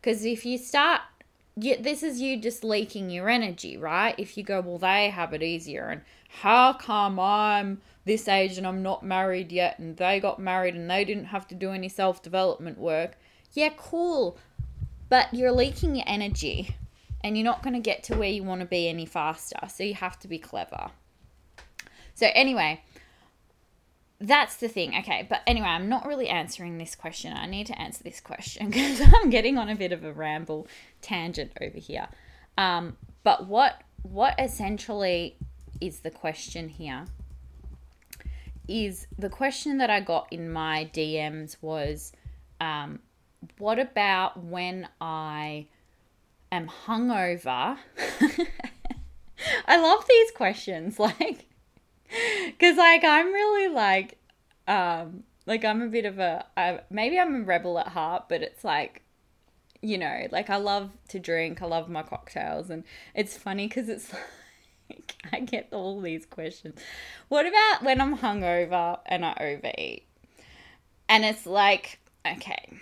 Because 0.00 0.24
if 0.24 0.46
you 0.46 0.56
start 0.56 1.00
this 1.58 2.02
is 2.02 2.20
you 2.20 2.36
just 2.40 2.64
leaking 2.64 3.10
your 3.10 3.28
energy, 3.28 3.76
right? 3.76 4.14
If 4.18 4.36
you 4.36 4.42
go, 4.42 4.60
well, 4.60 4.78
they 4.78 5.10
have 5.10 5.32
it 5.32 5.42
easier, 5.42 5.88
and 5.88 6.02
how 6.28 6.72
come 6.72 7.18
I'm 7.18 7.80
this 8.04 8.28
age 8.28 8.58
and 8.58 8.66
I'm 8.66 8.82
not 8.82 9.02
married 9.02 9.52
yet, 9.52 9.78
and 9.78 9.96
they 9.96 10.20
got 10.20 10.38
married 10.38 10.74
and 10.74 10.90
they 10.90 11.04
didn't 11.04 11.26
have 11.26 11.46
to 11.48 11.54
do 11.54 11.70
any 11.70 11.88
self 11.88 12.22
development 12.22 12.78
work? 12.78 13.18
Yeah, 13.52 13.70
cool. 13.76 14.38
But 15.08 15.32
you're 15.32 15.52
leaking 15.52 15.96
your 15.96 16.04
energy 16.06 16.76
and 17.22 17.36
you're 17.36 17.44
not 17.44 17.62
going 17.62 17.74
to 17.74 17.80
get 17.80 18.02
to 18.04 18.16
where 18.16 18.28
you 18.28 18.44
want 18.44 18.60
to 18.60 18.66
be 18.66 18.88
any 18.88 19.06
faster. 19.06 19.58
So 19.68 19.82
you 19.82 19.94
have 19.94 20.18
to 20.20 20.28
be 20.28 20.38
clever. 20.38 20.90
So, 22.14 22.28
anyway, 22.34 22.82
that's 24.20 24.56
the 24.56 24.68
thing. 24.68 24.94
Okay, 24.98 25.26
but 25.28 25.42
anyway, 25.46 25.68
I'm 25.68 25.88
not 25.88 26.06
really 26.06 26.28
answering 26.28 26.78
this 26.78 26.94
question. 26.94 27.32
I 27.32 27.46
need 27.46 27.66
to 27.68 27.80
answer 27.80 28.02
this 28.02 28.20
question 28.20 28.70
because 28.70 29.00
I'm 29.00 29.30
getting 29.30 29.58
on 29.58 29.68
a 29.68 29.76
bit 29.76 29.92
of 29.92 30.04
a 30.04 30.12
ramble 30.12 30.66
tangent 31.00 31.52
over 31.60 31.78
here. 31.78 32.08
Um, 32.56 32.96
but 33.22 33.46
what 33.46 33.82
what 34.02 34.34
essentially 34.38 35.36
is 35.80 36.00
the 36.00 36.10
question 36.10 36.68
here? 36.68 37.06
Is 38.66 39.06
the 39.18 39.30
question 39.30 39.78
that 39.78 39.90
I 39.90 40.00
got 40.00 40.28
in 40.30 40.50
my 40.52 40.90
DMs 40.92 41.56
was, 41.62 42.12
um, 42.60 42.98
what 43.56 43.78
about 43.78 44.42
when 44.42 44.88
I 45.00 45.66
am 46.52 46.68
hungover? 46.68 47.78
I 49.66 49.80
love 49.80 50.04
these 50.08 50.30
questions, 50.32 50.98
like 50.98 51.47
Cause 52.60 52.76
like 52.76 53.04
I'm 53.04 53.32
really 53.32 53.72
like, 53.72 54.18
um, 54.66 55.24
like 55.46 55.64
I'm 55.64 55.82
a 55.82 55.88
bit 55.88 56.04
of 56.04 56.18
a 56.18 56.44
I, 56.56 56.80
maybe 56.90 57.18
I'm 57.18 57.34
a 57.34 57.44
rebel 57.44 57.78
at 57.78 57.88
heart, 57.88 58.24
but 58.28 58.42
it's 58.42 58.64
like, 58.64 59.02
you 59.80 59.98
know, 59.98 60.26
like 60.30 60.50
I 60.50 60.56
love 60.56 60.90
to 61.08 61.18
drink, 61.18 61.62
I 61.62 61.66
love 61.66 61.88
my 61.88 62.02
cocktails, 62.02 62.70
and 62.70 62.84
it's 63.14 63.36
funny 63.36 63.68
because 63.68 63.88
it's 63.88 64.12
like 64.90 65.14
I 65.32 65.40
get 65.40 65.68
all 65.72 66.00
these 66.00 66.26
questions. 66.26 66.78
What 67.28 67.46
about 67.46 67.82
when 67.82 68.00
I'm 68.00 68.18
hungover 68.18 68.98
and 69.06 69.24
I 69.24 69.36
overeat? 69.40 70.04
And 71.08 71.24
it's 71.24 71.46
like, 71.46 71.98
okay. 72.26 72.78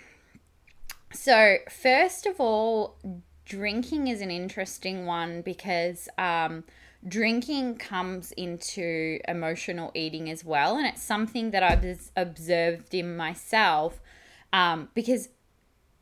So 1.13 1.57
first 1.69 2.25
of 2.25 2.39
all, 2.39 2.97
drinking 3.45 4.07
is 4.07 4.19
an 4.19 4.29
interesting 4.29 5.05
one 5.05 5.41
because 5.41 6.09
um 6.17 6.65
drinking 7.05 7.77
comes 7.77 8.31
into 8.33 9.19
emotional 9.27 9.91
eating 9.93 10.29
as 10.29 10.45
well. 10.45 10.77
And 10.77 10.87
it's 10.87 11.03
something 11.03 11.51
that 11.51 11.63
I've 11.63 12.09
observed 12.15 12.93
in 12.93 13.15
myself 13.17 13.99
um, 14.53 14.89
because 14.93 15.29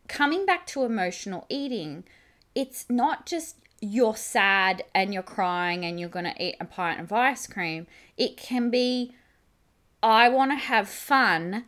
coming 0.08 0.46
back 0.46 0.66
to 0.68 0.84
emotional 0.84 1.46
eating, 1.50 2.04
it's 2.54 2.86
not 2.90 3.26
just 3.26 3.58
you're 3.82 4.16
sad 4.16 4.84
and 4.94 5.14
you're 5.14 5.24
crying 5.24 5.84
and 5.86 6.00
you're 6.00 6.10
going 6.10 6.26
to 6.26 6.44
eat 6.44 6.56
a 6.60 6.66
pint 6.66 7.00
of 7.00 7.12
ice 7.12 7.48
cream. 7.48 7.88
It 8.18 8.38
can 8.38 8.70
be, 8.70 9.14
I 10.02 10.30
want 10.30 10.52
to 10.52 10.56
have 10.56 10.88
fun. 10.88 11.66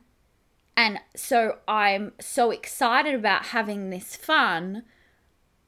And 0.76 1.00
so 1.16 1.58
I'm 1.68 2.14
so 2.20 2.52
excited 2.52 3.16
about 3.16 3.48
having 3.48 3.90
this 3.90 4.16
fun 4.16 4.84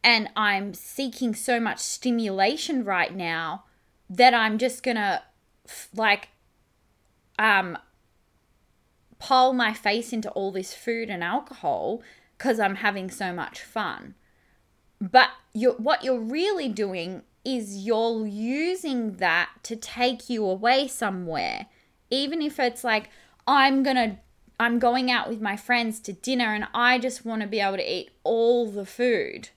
and 0.03 0.29
I'm 0.35 0.73
seeking 0.73 1.35
so 1.35 1.59
much 1.59 1.79
stimulation 1.79 2.83
right 2.83 3.13
now 3.13 3.65
that 4.09 4.33
I'm 4.33 4.57
just 4.57 4.83
gonna 4.83 5.23
like 5.95 6.29
um 7.37 7.77
pull 9.19 9.53
my 9.53 9.73
face 9.73 10.13
into 10.13 10.29
all 10.31 10.51
this 10.51 10.73
food 10.73 11.09
and 11.09 11.23
alcohol 11.23 12.01
because 12.37 12.59
I'm 12.59 12.75
having 12.75 13.11
so 13.11 13.33
much 13.33 13.61
fun. 13.61 14.15
But 15.01 15.29
you 15.53 15.71
what 15.77 16.03
you're 16.03 16.19
really 16.19 16.69
doing 16.69 17.23
is 17.45 17.85
you're 17.85 18.25
using 18.25 19.17
that 19.17 19.49
to 19.63 19.75
take 19.75 20.29
you 20.29 20.45
away 20.45 20.87
somewhere. 20.87 21.67
Even 22.09 22.41
if 22.41 22.59
it's 22.59 22.83
like 22.83 23.09
I'm 23.47 23.83
to 23.83 24.17
I'm 24.59 24.79
going 24.79 25.09
out 25.09 25.29
with 25.29 25.41
my 25.41 25.55
friends 25.55 25.99
to 26.01 26.13
dinner 26.13 26.53
and 26.53 26.67
I 26.73 26.99
just 26.99 27.25
want 27.25 27.41
to 27.41 27.47
be 27.47 27.59
able 27.59 27.77
to 27.77 27.93
eat 27.93 28.11
all 28.23 28.69
the 28.69 28.85
food 28.85 29.49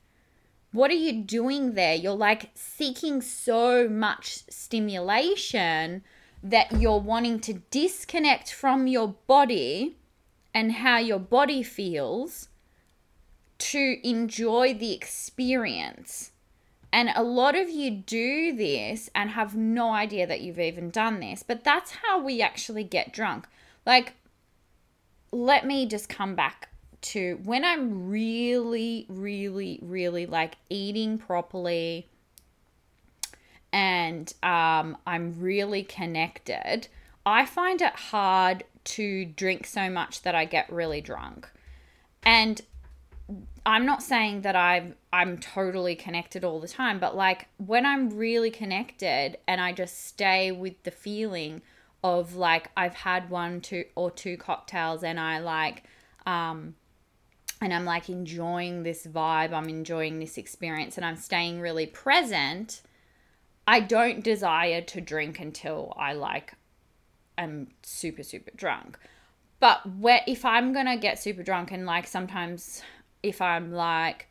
what 0.72 0.90
are 0.90 0.94
you 0.94 1.22
doing 1.22 1.74
there? 1.74 1.94
You're 1.94 2.12
like 2.12 2.50
seeking 2.54 3.20
so 3.20 3.88
much 3.88 4.42
stimulation 4.48 6.02
that 6.42 6.72
you're 6.72 6.98
wanting 6.98 7.40
to 7.40 7.54
disconnect 7.70 8.52
from 8.52 8.86
your 8.86 9.14
body 9.26 9.96
and 10.54 10.72
how 10.72 10.98
your 10.98 11.18
body 11.18 11.62
feels 11.62 12.48
to 13.58 13.98
enjoy 14.02 14.74
the 14.74 14.92
experience. 14.92 16.32
And 16.92 17.10
a 17.14 17.22
lot 17.22 17.54
of 17.54 17.70
you 17.70 17.90
do 17.90 18.54
this 18.54 19.08
and 19.14 19.30
have 19.30 19.54
no 19.54 19.92
idea 19.92 20.26
that 20.26 20.40
you've 20.40 20.58
even 20.58 20.90
done 20.90 21.20
this, 21.20 21.42
but 21.42 21.64
that's 21.64 21.92
how 22.02 22.20
we 22.20 22.42
actually 22.42 22.84
get 22.84 23.12
drunk. 23.12 23.46
Like, 23.86 24.14
let 25.30 25.66
me 25.66 25.86
just 25.86 26.08
come 26.08 26.34
back 26.34 26.71
to 27.02 27.38
when 27.44 27.64
I'm 27.64 28.08
really, 28.08 29.06
really, 29.08 29.78
really 29.82 30.26
like 30.26 30.54
eating 30.70 31.18
properly 31.18 32.08
and 33.72 34.32
um, 34.42 34.96
I'm 35.06 35.40
really 35.40 35.82
connected, 35.82 36.88
I 37.24 37.46
find 37.46 37.80
it 37.80 37.94
hard 37.94 38.64
to 38.84 39.24
drink 39.24 39.66
so 39.66 39.88
much 39.88 40.22
that 40.22 40.34
I 40.34 40.44
get 40.44 40.70
really 40.70 41.00
drunk. 41.00 41.48
And 42.24 42.60
I'm 43.64 43.86
not 43.86 44.02
saying 44.02 44.42
that 44.42 44.56
I'm 44.56 44.94
I'm 45.12 45.38
totally 45.38 45.94
connected 45.94 46.44
all 46.44 46.60
the 46.60 46.68
time, 46.68 46.98
but 46.98 47.16
like 47.16 47.48
when 47.58 47.86
I'm 47.86 48.10
really 48.10 48.50
connected 48.50 49.38
and 49.46 49.60
I 49.60 49.72
just 49.72 50.06
stay 50.06 50.50
with 50.50 50.82
the 50.82 50.90
feeling 50.90 51.62
of 52.02 52.34
like 52.34 52.70
I've 52.76 52.94
had 52.94 53.30
one 53.30 53.60
two 53.60 53.84
or 53.94 54.10
two 54.10 54.36
cocktails 54.36 55.04
and 55.04 55.20
I 55.20 55.38
like 55.38 55.84
um 56.26 56.74
and 57.62 57.72
I'm 57.72 57.84
like 57.84 58.08
enjoying 58.08 58.82
this 58.82 59.06
vibe, 59.06 59.52
I'm 59.52 59.68
enjoying 59.68 60.18
this 60.18 60.36
experience, 60.36 60.96
and 60.96 61.06
I'm 61.06 61.16
staying 61.16 61.60
really 61.60 61.86
present, 61.86 62.82
I 63.66 63.80
don't 63.80 64.22
desire 64.24 64.80
to 64.80 65.00
drink 65.00 65.38
until 65.38 65.94
I 65.96 66.12
like 66.12 66.54
am 67.38 67.68
super, 67.82 68.22
super 68.22 68.50
drunk. 68.56 68.98
But 69.60 69.88
where 69.98 70.22
if 70.26 70.44
I'm 70.44 70.72
gonna 70.72 70.96
get 70.96 71.20
super 71.20 71.42
drunk, 71.42 71.70
and 71.70 71.86
like 71.86 72.06
sometimes 72.08 72.82
if 73.22 73.40
I'm 73.40 73.72
like 73.72 74.28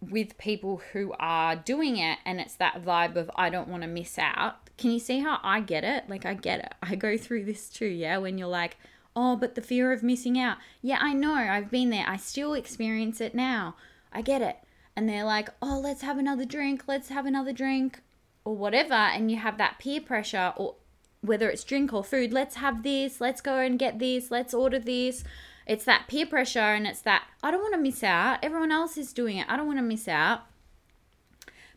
with 0.00 0.38
people 0.38 0.80
who 0.92 1.12
are 1.18 1.56
doing 1.56 1.98
it 1.98 2.18
and 2.24 2.40
it's 2.40 2.54
that 2.54 2.82
vibe 2.82 3.16
of 3.16 3.30
I 3.36 3.50
don't 3.50 3.68
want 3.68 3.82
to 3.82 3.88
miss 3.88 4.18
out. 4.18 4.70
Can 4.78 4.92
you 4.92 4.98
see 4.98 5.18
how 5.18 5.40
I 5.42 5.60
get 5.60 5.84
it? 5.84 6.08
Like 6.08 6.24
I 6.24 6.34
get 6.34 6.60
it. 6.60 6.72
I 6.82 6.94
go 6.94 7.18
through 7.18 7.44
this 7.44 7.68
too, 7.68 7.86
yeah, 7.86 8.16
when 8.18 8.38
you're 8.38 8.48
like 8.48 8.78
Oh, 9.16 9.36
but 9.36 9.54
the 9.54 9.62
fear 9.62 9.92
of 9.92 10.02
missing 10.02 10.38
out. 10.38 10.58
Yeah, 10.82 10.98
I 11.00 11.12
know. 11.12 11.34
I've 11.34 11.70
been 11.70 11.90
there. 11.90 12.04
I 12.06 12.16
still 12.16 12.54
experience 12.54 13.20
it 13.20 13.34
now. 13.34 13.76
I 14.12 14.22
get 14.22 14.42
it. 14.42 14.58
And 14.96 15.08
they're 15.08 15.24
like, 15.24 15.50
oh, 15.60 15.80
let's 15.82 16.02
have 16.02 16.18
another 16.18 16.44
drink. 16.44 16.84
Let's 16.86 17.08
have 17.08 17.26
another 17.26 17.52
drink 17.52 18.00
or 18.44 18.56
whatever. 18.56 18.94
And 18.94 19.30
you 19.30 19.36
have 19.38 19.58
that 19.58 19.78
peer 19.78 20.00
pressure 20.00 20.52
or 20.56 20.76
whether 21.22 21.50
it's 21.50 21.64
drink 21.64 21.92
or 21.92 22.04
food. 22.04 22.32
Let's 22.32 22.56
have 22.56 22.82
this. 22.82 23.20
Let's 23.20 23.40
go 23.40 23.58
and 23.58 23.78
get 23.78 23.98
this. 23.98 24.30
Let's 24.30 24.54
order 24.54 24.78
this. 24.78 25.24
It's 25.66 25.84
that 25.84 26.06
peer 26.08 26.26
pressure 26.26 26.58
and 26.58 26.86
it's 26.86 27.02
that 27.02 27.24
I 27.42 27.50
don't 27.50 27.62
want 27.62 27.74
to 27.74 27.80
miss 27.80 28.02
out. 28.02 28.38
Everyone 28.42 28.72
else 28.72 28.96
is 28.96 29.12
doing 29.12 29.36
it. 29.36 29.46
I 29.48 29.56
don't 29.56 29.66
want 29.66 29.78
to 29.78 29.82
miss 29.82 30.08
out. 30.08 30.42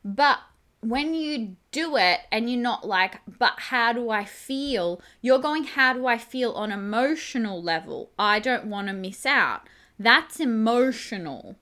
But 0.04 0.40
when 0.84 1.14
you 1.14 1.56
do 1.72 1.98
it 1.98 2.22
and 2.32 2.50
you're 2.50 2.62
not 2.62 2.88
like, 2.88 3.22
but 3.40 3.54
how 3.58 3.94
do 3.94 4.10
I 4.10 4.26
feel? 4.26 5.02
You're 5.22 5.40
going, 5.40 5.64
how 5.64 5.94
do 5.94 6.08
I 6.08 6.18
feel 6.18 6.52
on 6.52 6.72
emotional 6.72 7.62
level? 7.62 8.12
I 8.18 8.40
don't 8.40 8.66
want 8.66 8.88
to 8.88 8.94
miss 8.94 9.26
out. 9.26 9.68
That's 9.98 10.40
emotional. 10.40 11.56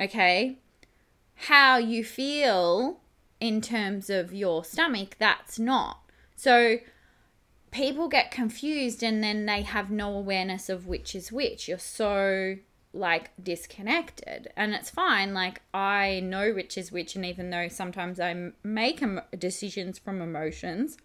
Okay? 0.00 0.58
How 1.34 1.78
you 1.78 2.04
feel 2.04 3.00
in 3.40 3.60
terms 3.60 4.10
of 4.10 4.34
your 4.34 4.64
stomach, 4.64 5.16
that's 5.18 5.58
not. 5.58 6.00
So 6.36 6.78
people 7.70 8.08
get 8.08 8.30
confused 8.30 9.02
and 9.02 9.22
then 9.22 9.46
they 9.46 9.62
have 9.62 9.90
no 9.90 10.14
awareness 10.14 10.68
of 10.68 10.86
which 10.86 11.14
is 11.14 11.32
which. 11.32 11.68
You're 11.68 11.78
so 11.78 12.56
like 12.92 13.30
disconnected. 13.42 14.50
And 14.56 14.74
it's 14.74 14.90
fine 14.90 15.34
like 15.34 15.60
i 15.74 16.20
know 16.20 16.52
which 16.52 16.78
is 16.78 16.90
which 16.90 17.14
and 17.14 17.24
even 17.24 17.50
though 17.50 17.68
sometimes 17.68 18.18
i 18.18 18.50
make 18.62 19.02
decisions 19.38 19.98
from 19.98 20.20
emotions 20.22 20.96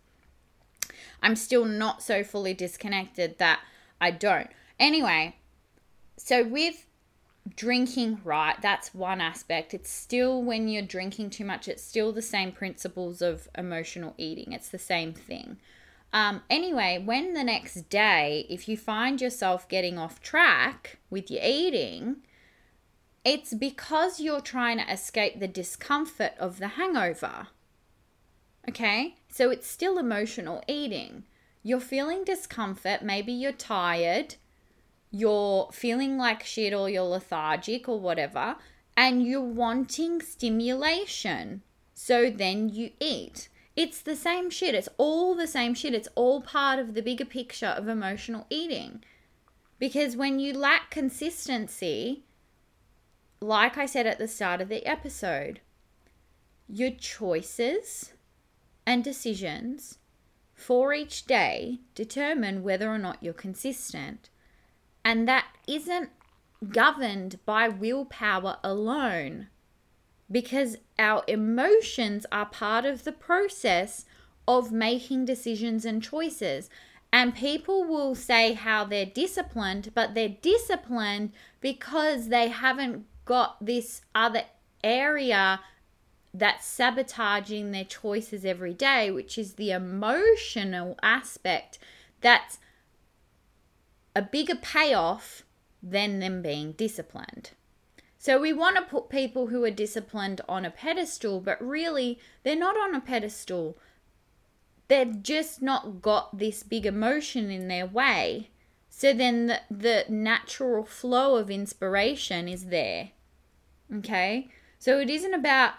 i'm 1.21 1.35
still 1.35 1.65
not 1.65 2.01
so 2.01 2.23
fully 2.23 2.53
disconnected 2.53 3.37
that 3.37 3.59
i 3.99 4.11
don't. 4.11 4.49
Anyway 4.79 5.35
so 6.17 6.43
with 6.43 6.85
drinking 7.57 8.21
right 8.23 8.61
that's 8.61 8.93
one 8.93 9.19
aspect. 9.19 9.73
It's 9.73 9.89
still 9.89 10.41
when 10.41 10.69
you're 10.69 10.81
drinking 10.81 11.31
too 11.31 11.45
much 11.45 11.67
it's 11.67 11.83
still 11.83 12.13
the 12.13 12.21
same 12.21 12.51
principles 12.51 13.21
of 13.21 13.49
emotional 13.57 14.13
eating. 14.17 14.53
It's 14.53 14.69
the 14.69 14.79
same 14.79 15.13
thing 15.13 15.57
um, 16.13 16.43
anyway, 16.47 17.01
when 17.03 17.33
the 17.33 17.43
next 17.43 17.89
day, 17.89 18.45
if 18.47 18.69
you 18.69 18.77
find 18.77 19.19
yourself 19.19 19.67
getting 19.67 19.97
off 19.97 20.21
track 20.21 20.99
with 21.09 21.31
your 21.31 21.41
eating, 21.43 22.17
it's 23.25 23.55
because 23.55 24.19
you're 24.19 24.39
trying 24.39 24.77
to 24.77 24.91
escape 24.91 25.39
the 25.39 25.47
discomfort 25.47 26.33
of 26.37 26.59
the 26.59 26.69
hangover. 26.69 27.47
Okay? 28.69 29.15
So 29.27 29.49
it's 29.49 29.67
still 29.67 29.97
emotional 29.97 30.63
eating. 30.67 31.23
You're 31.63 31.79
feeling 31.79 32.23
discomfort. 32.23 33.01
Maybe 33.01 33.33
you're 33.33 33.51
tired. 33.51 34.35
You're 35.09 35.69
feeling 35.71 36.19
like 36.19 36.43
shit 36.43 36.73
or 36.73 36.91
you're 36.91 37.03
lethargic 37.03 37.89
or 37.89 37.99
whatever. 37.99 38.57
And 38.95 39.25
you're 39.25 39.41
wanting 39.41 40.21
stimulation. 40.21 41.63
So 41.95 42.29
then 42.29 42.69
you 42.69 42.91
eat. 42.99 43.49
It's 43.75 44.01
the 44.01 44.15
same 44.15 44.49
shit. 44.49 44.75
It's 44.75 44.89
all 44.97 45.35
the 45.35 45.47
same 45.47 45.73
shit. 45.73 45.93
It's 45.93 46.09
all 46.15 46.41
part 46.41 46.79
of 46.79 46.93
the 46.93 47.01
bigger 47.01 47.25
picture 47.25 47.67
of 47.67 47.87
emotional 47.87 48.45
eating. 48.49 49.03
Because 49.79 50.15
when 50.15 50.39
you 50.39 50.53
lack 50.53 50.91
consistency, 50.91 52.23
like 53.41 53.77
I 53.77 53.85
said 53.85 54.05
at 54.05 54.19
the 54.19 54.27
start 54.27 54.61
of 54.61 54.69
the 54.69 54.85
episode, 54.85 55.59
your 56.67 56.91
choices 56.91 58.13
and 58.85 59.03
decisions 59.03 59.97
for 60.53 60.93
each 60.93 61.25
day 61.25 61.79
determine 61.95 62.63
whether 62.63 62.89
or 62.89 62.99
not 62.99 63.21
you're 63.21 63.33
consistent. 63.33 64.29
And 65.03 65.27
that 65.27 65.47
isn't 65.67 66.09
governed 66.69 67.39
by 67.45 67.67
willpower 67.67 68.57
alone 68.63 69.47
because 70.33 70.77
our 70.97 71.23
emotions 71.27 72.25
are 72.31 72.47
part 72.47 72.85
of 72.85 73.03
the 73.03 73.11
process 73.11 74.05
of 74.47 74.71
making 74.71 75.25
decisions 75.25 75.85
and 75.85 76.01
choices. 76.01 76.69
And 77.13 77.35
people 77.35 77.83
will 77.83 78.15
say 78.15 78.53
how 78.53 78.83
they're 78.83 79.05
disciplined, 79.05 79.91
but 79.93 80.15
they're 80.15 80.35
disciplined 80.41 81.31
because 81.61 82.29
they 82.29 82.47
haven't 82.49 83.05
got 83.25 83.63
this 83.63 84.01
other 84.15 84.43
area 84.83 85.61
that's 86.33 86.65
sabotaging 86.65 87.71
their 87.71 87.85
choices 87.85 88.43
every 88.43 88.73
day, 88.73 89.11
which 89.11 89.37
is 89.37 89.53
the 89.53 89.69
emotional 89.69 90.97
aspect 91.03 91.77
that's 92.21 92.57
a 94.15 94.23
bigger 94.23 94.55
payoff 94.55 95.43
than 95.83 96.19
them 96.19 96.41
being 96.41 96.71
disciplined. 96.71 97.51
So 98.23 98.39
we 98.39 98.53
want 98.53 98.77
to 98.77 98.81
put 98.83 99.09
people 99.09 99.47
who 99.47 99.65
are 99.65 99.69
disciplined 99.69 100.39
on 100.47 100.63
a 100.63 100.71
pedestal, 100.71 101.41
but 101.41 101.61
really 101.61 102.19
they're 102.43 102.55
not 102.55 102.77
on 102.77 102.95
a 102.95 103.01
pedestal. 103.01 103.77
They've 104.87 105.21
just 105.21 105.61
not 105.61 106.01
got 106.01 106.37
this 106.37 106.63
big 106.63 106.85
emotion 106.85 107.51
in 107.51 107.67
their 107.67 107.85
way. 107.85 108.49
So 108.89 109.11
then 109.11 109.47
the, 109.47 109.59
the 109.69 110.05
natural 110.07 110.85
flow 110.85 111.35
of 111.35 111.51
inspiration 111.51 112.47
is 112.47 112.67
there. 112.67 113.09
Okay? 113.93 114.47
So 114.79 115.01
it 115.01 115.09
isn't 115.09 115.33
about 115.33 115.73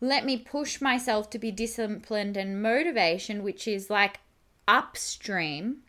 let 0.00 0.24
me 0.24 0.38
push 0.38 0.80
myself 0.80 1.28
to 1.28 1.38
be 1.38 1.50
disciplined 1.50 2.34
and 2.34 2.62
motivation, 2.62 3.42
which 3.42 3.68
is 3.68 3.90
like 3.90 4.20
upstream. 4.66 5.82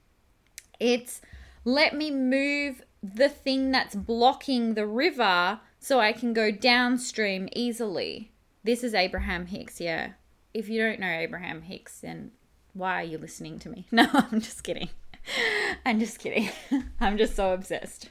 It's 0.78 1.21
let 1.63 1.95
me 1.95 2.12
move 2.12 2.84
the 3.02 3.30
thing 3.30 3.71
that's 3.71 3.95
blocking 3.95 4.74
the 4.74 4.86
river 4.86 5.62
so 5.82 6.00
I 6.00 6.13
can 6.13 6.32
go 6.32 6.52
downstream 6.52 7.50
easily. 7.54 8.32
This 8.63 8.84
is 8.84 8.94
Abraham 8.94 9.48
Hicks, 9.48 9.82
yeah. 9.82 10.12
If 10.54 10.70
you 10.70 10.80
don't 10.80 11.00
know 11.00 11.08
Abraham 11.08 11.63
Hicks, 11.63 12.00
then 12.00 12.32
why 12.74 13.02
are 13.02 13.06
you 13.06 13.17
listening 13.17 13.58
to 13.60 13.70
me? 13.70 13.88
No, 13.91 14.08
I'm 14.13 14.39
just 14.39 14.63
kidding. 14.63 14.89
I'm 15.86 16.00
just 16.00 16.20
kidding. 16.20 16.52
I'm 17.02 17.17
just 17.17 17.36
so 17.36 17.52
obsessed. 17.52 18.10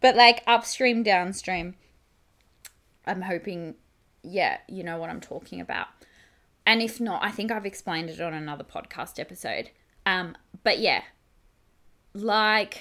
But 0.00 0.16
like 0.16 0.42
upstream, 0.48 1.04
downstream, 1.04 1.76
I'm 3.06 3.22
hoping, 3.22 3.76
yeah, 4.22 4.58
you 4.68 4.82
know 4.82 4.98
what 4.98 5.08
I'm 5.08 5.20
talking 5.20 5.60
about. 5.60 5.86
And 6.66 6.82
if 6.82 7.00
not, 7.00 7.22
I 7.22 7.30
think 7.30 7.52
I've 7.52 7.64
explained 7.64 8.10
it 8.10 8.20
on 8.20 8.34
another 8.34 8.64
podcast 8.64 9.20
episode. 9.20 9.70
Um, 10.04 10.36
but 10.64 10.80
yeah, 10.80 11.02
like 12.12 12.80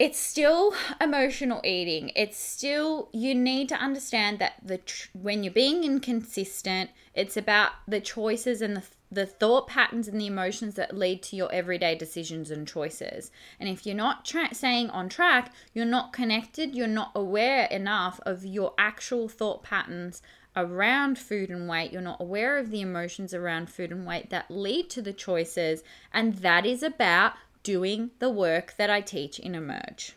it's 0.00 0.18
still 0.18 0.72
emotional 0.98 1.60
eating. 1.62 2.10
It's 2.16 2.38
still 2.38 3.10
you 3.12 3.34
need 3.34 3.68
to 3.68 3.74
understand 3.74 4.38
that 4.38 4.54
the 4.64 4.78
tr- 4.78 5.08
when 5.12 5.44
you're 5.44 5.52
being 5.52 5.84
inconsistent, 5.84 6.88
it's 7.14 7.36
about 7.36 7.72
the 7.86 8.00
choices 8.00 8.62
and 8.62 8.78
the 8.78 8.82
the 9.12 9.26
thought 9.26 9.66
patterns 9.66 10.06
and 10.06 10.20
the 10.20 10.28
emotions 10.28 10.76
that 10.76 10.96
lead 10.96 11.20
to 11.20 11.34
your 11.34 11.52
everyday 11.52 11.96
decisions 11.96 12.48
and 12.48 12.66
choices. 12.66 13.32
And 13.58 13.68
if 13.68 13.84
you're 13.84 13.96
not 13.96 14.24
tra- 14.24 14.50
on 14.62 15.08
track, 15.08 15.52
you're 15.74 15.84
not 15.84 16.12
connected, 16.12 16.76
you're 16.76 16.86
not 16.86 17.10
aware 17.16 17.64
enough 17.66 18.20
of 18.24 18.44
your 18.44 18.72
actual 18.78 19.28
thought 19.28 19.64
patterns 19.64 20.22
around 20.56 21.18
food 21.18 21.50
and 21.50 21.68
weight, 21.68 21.92
you're 21.92 22.00
not 22.00 22.20
aware 22.20 22.56
of 22.56 22.70
the 22.70 22.80
emotions 22.80 23.34
around 23.34 23.68
food 23.68 23.90
and 23.90 24.06
weight 24.06 24.30
that 24.30 24.50
lead 24.50 24.88
to 24.90 25.02
the 25.02 25.12
choices, 25.12 25.82
and 26.12 26.36
that 26.36 26.64
is 26.64 26.82
about 26.82 27.32
doing 27.62 28.10
the 28.18 28.30
work 28.30 28.74
that 28.78 28.90
I 28.90 29.00
teach 29.00 29.38
in 29.38 29.54
Emerge. 29.54 30.14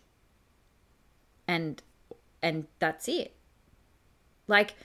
And 1.47 1.81
and 2.41 2.67
that's 2.79 3.07
it. 3.07 3.35
Like 4.47 4.75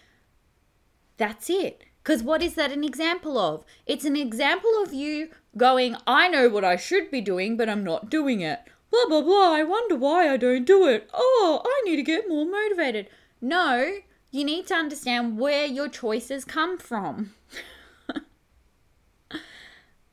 that's 1.17 1.51
it. 1.51 1.85
Cuz 2.05 2.23
what 2.23 2.43
is 2.43 2.55
that 2.55 2.73
an 2.73 2.85
example 2.85 3.39
of? 3.39 3.65
It's 3.87 4.05
an 4.05 4.17
example 4.17 4.83
of 4.83 4.93
you 4.93 5.31
going, 5.57 5.97
I 6.07 6.29
know 6.29 6.49
what 6.49 6.65
I 6.65 6.77
should 6.77 7.11
be 7.11 7.21
doing, 7.21 7.57
but 7.57 7.69
I'm 7.69 7.85
not 7.85 8.11
doing 8.11 8.41
it. 8.41 8.61
Blah 8.91 9.07
blah 9.09 9.23
blah. 9.23 9.53
I 9.53 9.63
wonder 9.63 9.97
why 9.97 10.33
I 10.33 10.37
don't 10.37 10.65
do 10.65 10.87
it. 10.87 11.09
Oh, 11.13 11.63
I 11.65 11.83
need 11.85 11.97
to 11.97 12.03
get 12.03 12.29
more 12.29 12.47
motivated. 12.47 13.09
No, 13.41 13.99
you 14.31 14.45
need 14.45 14.67
to 14.69 14.75
understand 14.75 15.39
where 15.39 15.67
your 15.67 15.89
choices 15.89 16.45
come 16.45 16.79
from. 16.79 17.35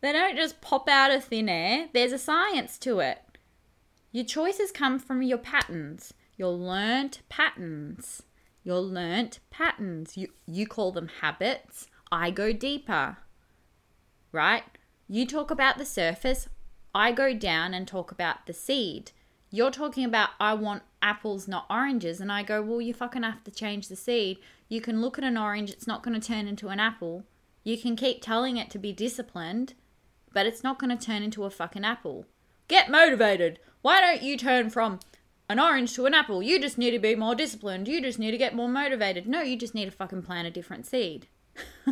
They 0.05 0.11
don't 0.13 0.35
just 0.35 0.61
pop 0.61 0.87
out 0.87 1.09
of 1.09 1.23
thin 1.23 1.49
air, 1.49 1.89
there's 1.91 2.11
a 2.11 2.19
science 2.19 2.77
to 2.77 2.99
it. 2.99 3.17
Your 4.11 4.23
choices 4.23 4.71
come 4.71 4.99
from 4.99 5.23
your 5.23 5.39
patterns, 5.39 6.13
your 6.37 6.51
learnt 6.51 7.21
patterns. 7.27 8.21
Your 8.63 8.81
learnt 8.81 9.39
patterns. 9.49 10.15
You, 10.15 10.27
you 10.45 10.67
call 10.67 10.91
them 10.91 11.09
habits. 11.21 11.87
I 12.11 12.29
go 12.29 12.53
deeper. 12.53 13.17
Right? 14.31 14.63
You 15.07 15.25
talk 15.25 15.49
about 15.49 15.79
the 15.79 15.85
surface. 15.85 16.49
I 16.93 17.11
go 17.11 17.33
down 17.33 17.73
and 17.73 17.87
talk 17.87 18.11
about 18.11 18.45
the 18.45 18.53
seed. 18.53 19.11
You're 19.49 19.71
talking 19.71 20.05
about, 20.05 20.29
I 20.39 20.53
want 20.53 20.83
apples, 21.01 21.47
not 21.47 21.65
oranges. 21.67 22.21
And 22.21 22.31
I 22.31 22.43
go, 22.43 22.61
well, 22.61 22.79
you 22.79 22.93
fucking 22.93 23.23
have 23.23 23.43
to 23.45 23.51
change 23.51 23.87
the 23.87 23.95
seed. 23.95 24.37
You 24.69 24.81
can 24.81 25.01
look 25.01 25.17
at 25.17 25.23
an 25.23 25.35
orange, 25.37 25.71
it's 25.71 25.87
not 25.87 26.03
going 26.03 26.19
to 26.19 26.27
turn 26.27 26.47
into 26.47 26.67
an 26.67 26.79
apple. 26.79 27.23
You 27.63 27.75
can 27.75 27.95
keep 27.95 28.21
telling 28.21 28.57
it 28.57 28.69
to 28.69 28.77
be 28.77 28.93
disciplined, 28.93 29.73
but 30.35 30.45
it's 30.45 30.65
not 30.65 30.77
going 30.77 30.95
to 30.95 31.05
turn 31.05 31.23
into 31.23 31.45
a 31.45 31.49
fucking 31.49 31.85
apple. 31.85 32.25
Get 32.67 32.91
motivated. 32.91 33.57
Why 33.81 34.01
don't 34.01 34.21
you 34.21 34.37
turn 34.37 34.69
from 34.69 34.99
an 35.47 35.61
orange 35.61 35.93
to 35.95 36.05
an 36.07 36.13
apple? 36.13 36.43
You 36.43 36.59
just 36.59 36.77
need 36.77 36.91
to 36.91 36.99
be 36.99 37.15
more 37.15 37.35
disciplined. 37.35 37.87
You 37.87 38.01
just 38.01 38.19
need 38.19 38.31
to 38.31 38.37
get 38.37 38.53
more 38.53 38.67
motivated. 38.67 39.27
No, 39.27 39.41
you 39.41 39.55
just 39.55 39.73
need 39.73 39.85
to 39.85 39.91
fucking 39.91 40.23
plant 40.23 40.45
a 40.45 40.51
different 40.51 40.85
seed. 40.85 41.27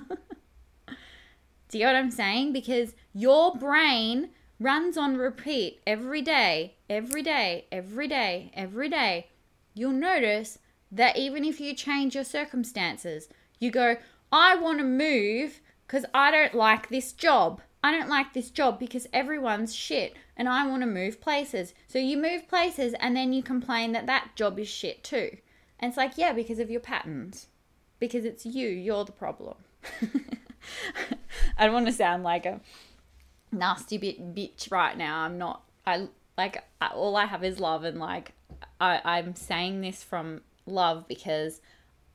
Do 1.70 1.78
you 1.80 1.86
know 1.86 1.94
what 1.94 2.00
I'm 2.00 2.12
saying? 2.12 2.52
Because 2.52 2.96
your 3.14 3.56
brain 3.56 4.32
runs 4.60 4.98
on 4.98 5.16
repeat 5.16 5.80
every 5.88 6.22
day, 6.22 6.76
every 6.90 7.24
day, 7.24 7.68
every 7.72 8.10
day, 8.10 8.52
every 8.54 8.90
day. 8.90 9.28
You'll 9.74 9.94
notice 9.94 10.60
that 10.92 11.16
even 11.16 11.46
if 11.46 11.62
you 11.62 11.74
change 11.74 12.14
your 12.14 12.26
circumstances, 12.26 13.30
you 13.58 13.72
go, 13.72 13.96
I 14.34 14.58
want 14.58 14.80
to 14.80 14.84
move 14.84 15.62
because 15.88 16.04
I 16.14 16.30
don't 16.30 16.54
like 16.54 16.90
this 16.90 17.14
job. 17.14 17.62
I 17.84 17.92
don't 17.92 18.10
like 18.10 18.34
this 18.34 18.50
job 18.50 18.80
because 18.80 19.08
everyone's 19.12 19.76
shit 19.76 20.16
and 20.38 20.48
I 20.48 20.66
want 20.66 20.84
to 20.84 20.88
move 20.88 21.20
places. 21.20 21.74
So 21.88 22.00
you 22.00 22.18
move 22.18 22.48
places 22.48 22.96
and 23.00 23.16
then 23.16 23.34
you 23.34 23.44
complain 23.44 23.92
that 23.92 24.06
that 24.06 24.30
job 24.36 24.58
is 24.58 24.70
shit 24.70 25.04
too. 25.04 25.38
And 25.80 25.90
it's 25.90 25.98
like, 25.98 26.18
yeah, 26.18 26.32
because 26.32 26.60
of 26.60 26.72
your 26.72 26.80
patterns. 26.80 27.48
Because 28.00 28.24
it's 28.24 28.46
you, 28.46 28.70
you're 28.70 29.04
the 29.04 29.12
problem. 29.12 29.58
I 31.58 31.66
don't 31.66 31.74
want 31.74 31.88
to 31.88 31.92
sound 31.92 32.24
like 32.24 32.46
a 32.46 32.62
nasty 33.52 33.98
bit 33.98 34.34
bitch 34.34 34.72
right 34.72 34.98
now. 34.98 35.20
I'm 35.20 35.38
not. 35.38 35.64
I 35.86 36.08
like 36.38 36.64
all 36.94 37.18
I 37.18 37.26
have 37.26 37.44
is 37.44 37.60
love 37.60 37.84
and 37.84 38.00
like 38.00 38.32
I, 38.80 39.02
I'm 39.04 39.36
saying 39.36 39.82
this 39.82 40.04
from 40.04 40.42
love 40.66 41.08
because 41.08 41.60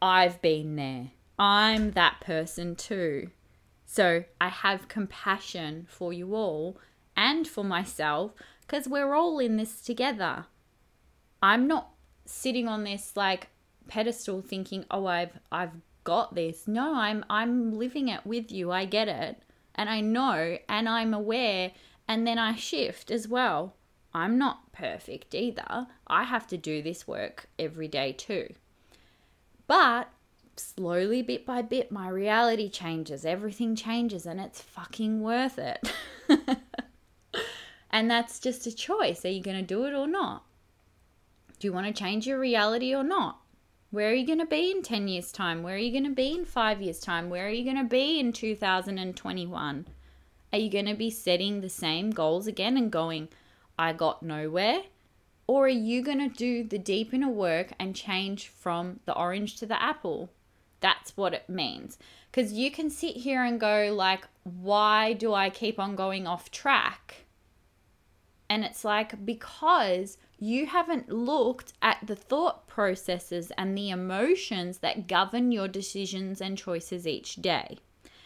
I've 0.00 0.40
been 0.40 0.76
there. 0.76 1.10
I'm 1.38 1.92
that 1.92 2.20
person 2.20 2.74
too. 2.74 3.30
So 3.90 4.24
I 4.38 4.48
have 4.48 4.86
compassion 4.86 5.86
for 5.88 6.12
you 6.12 6.34
all 6.34 6.76
and 7.16 7.48
for 7.48 7.64
myself 7.64 8.32
because 8.60 8.86
we're 8.86 9.14
all 9.14 9.38
in 9.38 9.56
this 9.56 9.80
together. 9.80 10.44
I'm 11.42 11.66
not 11.66 11.92
sitting 12.26 12.68
on 12.68 12.84
this 12.84 13.16
like 13.16 13.48
pedestal 13.88 14.42
thinking, 14.42 14.84
"Oh, 14.90 15.06
I've 15.06 15.38
I've 15.50 15.80
got 16.04 16.34
this." 16.34 16.68
No, 16.68 16.96
I'm 16.96 17.24
I'm 17.30 17.72
living 17.78 18.08
it 18.08 18.26
with 18.26 18.52
you. 18.52 18.70
I 18.70 18.84
get 18.84 19.08
it. 19.08 19.42
And 19.74 19.88
I 19.88 20.02
know 20.02 20.58
and 20.68 20.86
I'm 20.86 21.14
aware 21.14 21.72
and 22.06 22.26
then 22.26 22.38
I 22.38 22.56
shift 22.56 23.10
as 23.10 23.26
well. 23.26 23.74
I'm 24.12 24.36
not 24.36 24.70
perfect 24.70 25.34
either. 25.34 25.86
I 26.06 26.24
have 26.24 26.46
to 26.48 26.58
do 26.58 26.82
this 26.82 27.08
work 27.08 27.48
every 27.58 27.88
day 27.88 28.12
too. 28.12 28.52
But 29.66 30.10
slowly, 30.58 31.22
bit 31.22 31.46
by 31.46 31.62
bit, 31.62 31.90
my 31.90 32.08
reality 32.08 32.68
changes. 32.68 33.24
Everything 33.24 33.74
changes, 33.74 34.26
and 34.26 34.40
it's 34.40 34.60
fucking 34.60 35.22
worth 35.22 35.58
it. 35.58 35.92
and 37.90 38.10
that's 38.10 38.38
just 38.38 38.66
a 38.66 38.74
choice. 38.74 39.24
Are 39.24 39.30
you 39.30 39.42
going 39.42 39.56
to 39.56 39.62
do 39.62 39.84
it 39.84 39.94
or 39.94 40.06
not? 40.06 40.44
Do 41.58 41.66
you 41.66 41.72
want 41.72 41.86
to 41.86 41.92
change 41.92 42.26
your 42.26 42.38
reality 42.38 42.94
or 42.94 43.02
not? 43.02 43.40
Where 43.90 44.10
are 44.10 44.14
you 44.14 44.26
going 44.26 44.38
to 44.38 44.46
be 44.46 44.70
in 44.70 44.82
10 44.82 45.08
years' 45.08 45.32
time? 45.32 45.62
Where 45.62 45.74
are 45.74 45.78
you 45.78 45.90
going 45.90 46.04
to 46.04 46.14
be 46.14 46.34
in 46.34 46.44
five 46.44 46.82
years' 46.82 47.00
time? 47.00 47.30
Where 47.30 47.46
are 47.46 47.50
you 47.50 47.64
going 47.64 47.82
to 47.82 47.88
be 47.88 48.20
in 48.20 48.32
2021? 48.32 49.86
Are 50.52 50.58
you 50.58 50.70
going 50.70 50.86
to 50.86 50.94
be 50.94 51.10
setting 51.10 51.60
the 51.60 51.68
same 51.68 52.10
goals 52.10 52.46
again 52.46 52.76
and 52.76 52.92
going, 52.92 53.28
I 53.78 53.92
got 53.92 54.22
nowhere? 54.22 54.82
Or 55.46 55.64
are 55.64 55.68
you 55.68 56.02
going 56.02 56.18
to 56.18 56.28
do 56.28 56.64
the 56.64 56.78
deep 56.78 57.14
inner 57.14 57.30
work 57.30 57.72
and 57.78 57.96
change 57.96 58.48
from 58.48 59.00
the 59.06 59.16
orange 59.16 59.56
to 59.56 59.66
the 59.66 59.82
apple? 59.82 60.28
That's 60.80 61.16
what 61.16 61.34
it 61.34 61.48
means. 61.48 61.98
Because 62.30 62.52
you 62.52 62.70
can 62.70 62.90
sit 62.90 63.16
here 63.16 63.42
and 63.42 63.58
go, 63.58 63.92
like, 63.94 64.26
why 64.44 65.12
do 65.12 65.34
I 65.34 65.50
keep 65.50 65.78
on 65.78 65.96
going 65.96 66.26
off 66.26 66.50
track? 66.50 67.24
And 68.50 68.64
it's 68.64 68.84
like, 68.84 69.24
because 69.24 70.18
you 70.38 70.66
haven't 70.66 71.10
looked 71.10 71.72
at 71.82 71.98
the 72.06 72.16
thought 72.16 72.66
processes 72.66 73.50
and 73.58 73.76
the 73.76 73.90
emotions 73.90 74.78
that 74.78 75.08
govern 75.08 75.52
your 75.52 75.68
decisions 75.68 76.40
and 76.40 76.56
choices 76.56 77.06
each 77.06 77.36
day. 77.36 77.78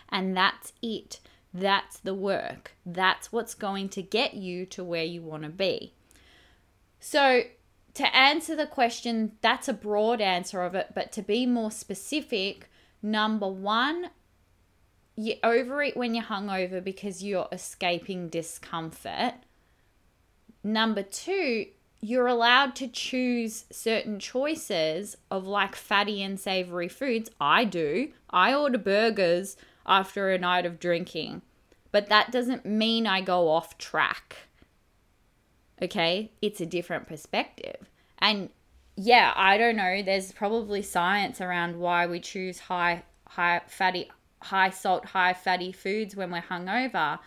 And 0.09 0.37
that's 0.37 0.73
it. 0.83 1.21
That's 1.55 1.99
the 1.99 2.15
work. 2.15 2.73
That's 2.85 3.33
what's 3.33 3.55
going 3.55 3.88
to 3.91 4.03
get 4.03 4.35
you 4.35 4.67
to 4.67 4.85
where 4.85 5.05
you 5.05 5.23
want 5.23 5.43
to 5.45 5.49
be. 5.49 5.95
So, 7.01 7.43
to 7.94 8.16
answer 8.16 8.57
the 8.57 8.66
question, 8.66 9.33
that's 9.42 9.68
a 9.68 9.74
broad 9.74 10.20
answer 10.20 10.62
of 10.62 10.74
it, 10.74 10.92
but 10.94 11.12
to 11.12 11.22
be 11.22 11.46
more 11.46 11.70
specific, 11.70 12.70
number 13.02 13.48
one, 13.48 14.11
you 15.16 15.35
overeat 15.42 15.96
when 15.96 16.14
you're 16.14 16.24
hungover 16.24 16.83
because 16.83 17.22
you're 17.22 17.48
escaping 17.52 18.28
discomfort. 18.28 19.35
Number 20.64 21.02
two, 21.02 21.66
you're 22.00 22.26
allowed 22.26 22.74
to 22.76 22.88
choose 22.88 23.64
certain 23.70 24.18
choices 24.18 25.16
of 25.31 25.46
like 25.46 25.76
fatty 25.76 26.22
and 26.22 26.40
savory 26.40 26.88
foods. 26.88 27.31
I 27.40 27.64
do. 27.64 28.12
I 28.31 28.55
order 28.55 28.78
burgers 28.78 29.57
after 29.87 30.31
a 30.31 30.38
night 30.38 30.64
of 30.64 30.81
drinking, 30.81 31.42
but 31.90 32.09
that 32.09 32.33
doesn't 32.33 32.64
mean 32.64 33.07
I 33.07 33.20
go 33.20 33.48
off 33.48 33.76
track. 33.76 34.37
Okay, 35.83 36.31
it's 36.40 36.61
a 36.61 36.66
different 36.66 37.09
perspective. 37.09 37.90
And 38.21 38.51
yeah, 38.97 39.33
I 39.35 39.59
don't 39.59 39.77
know, 39.77 40.03
there's 40.03 40.31
probably 40.31 40.81
science 40.81 41.40
around 41.40 41.79
why 41.79 42.07
we 42.07 42.21
choose 42.21 42.61
high 42.61 43.03
high 43.27 43.62
fatty 43.66 44.11
high 44.42 44.71
salt, 44.71 45.07
high 45.07 45.33
fatty 45.33 45.73
foods 45.73 46.14
when 46.14 46.31
we're 46.31 46.42
hungover. 46.42 47.18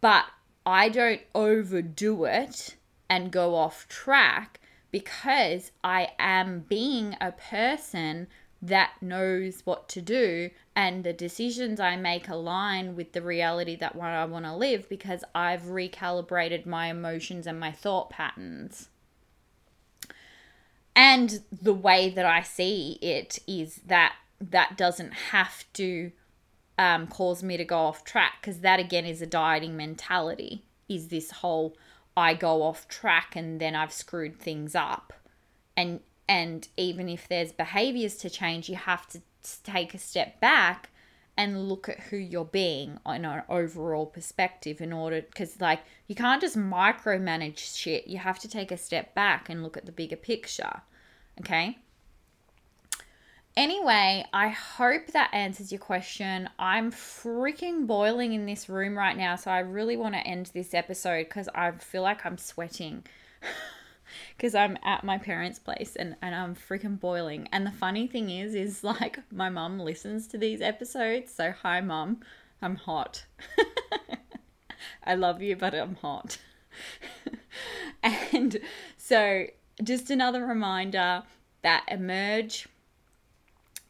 But 0.00 0.26
I 0.64 0.88
don't 0.88 1.22
overdo 1.34 2.24
it 2.24 2.76
and 3.10 3.32
go 3.32 3.56
off 3.56 3.88
track 3.88 4.60
because 4.92 5.72
I 5.82 6.10
am 6.18 6.60
being 6.68 7.16
a 7.20 7.32
person 7.32 8.28
that 8.62 8.92
knows 9.00 9.62
what 9.64 9.88
to 9.88 10.00
do 10.00 10.50
and 10.76 11.02
the 11.02 11.12
decisions 11.12 11.80
I 11.80 11.96
make 11.96 12.28
align 12.28 12.94
with 12.94 13.12
the 13.12 13.20
reality 13.20 13.74
that 13.76 13.96
what 13.96 14.10
I 14.10 14.24
want 14.24 14.44
to 14.44 14.54
live 14.54 14.88
because 14.88 15.24
I've 15.34 15.62
recalibrated 15.62 16.64
my 16.64 16.86
emotions 16.86 17.48
and 17.48 17.58
my 17.58 17.72
thought 17.72 18.08
patterns. 18.08 18.88
And 20.94 21.42
the 21.50 21.74
way 21.74 22.08
that 22.10 22.24
I 22.24 22.42
see 22.42 22.98
it 23.02 23.40
is 23.48 23.80
that 23.86 24.14
that 24.40 24.76
doesn't 24.76 25.12
have 25.12 25.64
to 25.74 26.12
um, 26.78 27.06
cause 27.08 27.42
me 27.42 27.56
to 27.56 27.64
go 27.64 27.78
off 27.78 28.04
track 28.04 28.34
because 28.40 28.60
that 28.60 28.78
again 28.78 29.04
is 29.04 29.20
a 29.20 29.26
dieting 29.26 29.76
mentality. 29.76 30.64
Is 30.88 31.08
this 31.08 31.30
whole 31.30 31.76
I 32.16 32.34
go 32.34 32.62
off 32.62 32.88
track 32.88 33.34
and 33.34 33.60
then 33.60 33.74
I've 33.74 33.92
screwed 33.92 34.38
things 34.38 34.74
up, 34.74 35.12
and 35.76 36.00
and 36.28 36.68
even 36.76 37.08
if 37.08 37.28
there's 37.28 37.52
behaviors 37.52 38.16
to 38.16 38.30
change, 38.30 38.68
you 38.68 38.76
have 38.76 39.06
to 39.08 39.20
take 39.62 39.94
a 39.94 39.98
step 39.98 40.40
back 40.40 40.90
and 41.36 41.68
look 41.68 41.88
at 41.88 41.98
who 41.98 42.16
you're 42.16 42.44
being 42.44 42.98
on 43.06 43.24
an 43.24 43.42
overall 43.48 44.06
perspective 44.06 44.80
in 44.80 44.92
order 44.92 45.22
because 45.22 45.60
like 45.60 45.80
you 46.06 46.14
can't 46.14 46.40
just 46.40 46.56
micromanage 46.56 47.58
shit. 47.58 48.06
You 48.06 48.18
have 48.18 48.38
to 48.40 48.48
take 48.48 48.70
a 48.70 48.76
step 48.76 49.14
back 49.14 49.48
and 49.48 49.62
look 49.62 49.76
at 49.76 49.86
the 49.86 49.92
bigger 49.92 50.16
picture 50.16 50.82
okay? 51.40 51.78
Anyway 53.54 54.24
i 54.32 54.48
hope 54.48 55.08
that 55.08 55.30
answers 55.32 55.70
your 55.70 55.78
question. 55.78 56.48
I'm 56.58 56.90
freaking 56.90 57.86
boiling 57.86 58.32
in 58.32 58.46
this 58.46 58.68
room 58.68 58.96
right 58.96 59.16
now 59.16 59.36
so 59.36 59.50
i 59.50 59.58
really 59.58 59.96
want 59.96 60.14
to 60.14 60.20
end 60.20 60.50
this 60.54 60.72
episode 60.74 61.24
because 61.24 61.48
i 61.54 61.70
feel 61.72 62.02
like 62.02 62.24
i'm 62.24 62.38
sweating 62.38 63.04
because 64.36 64.54
I'm 64.54 64.78
at 64.84 65.04
my 65.04 65.18
parents' 65.18 65.58
place 65.58 65.96
and, 65.96 66.16
and 66.22 66.34
I'm 66.34 66.54
freaking 66.54 66.98
boiling. 66.98 67.48
And 67.52 67.66
the 67.66 67.72
funny 67.72 68.06
thing 68.06 68.30
is, 68.30 68.54
is 68.54 68.84
like 68.84 69.18
my 69.30 69.48
mum 69.48 69.78
listens 69.78 70.26
to 70.28 70.38
these 70.38 70.60
episodes. 70.60 71.32
So, 71.32 71.52
hi, 71.52 71.80
mum, 71.80 72.20
I'm 72.60 72.76
hot. 72.76 73.24
I 75.04 75.14
love 75.14 75.42
you, 75.42 75.56
but 75.56 75.74
I'm 75.74 75.96
hot. 75.96 76.38
and 78.02 78.58
so, 78.96 79.46
just 79.82 80.10
another 80.10 80.46
reminder 80.46 81.22
that 81.62 81.84
emerge 81.88 82.68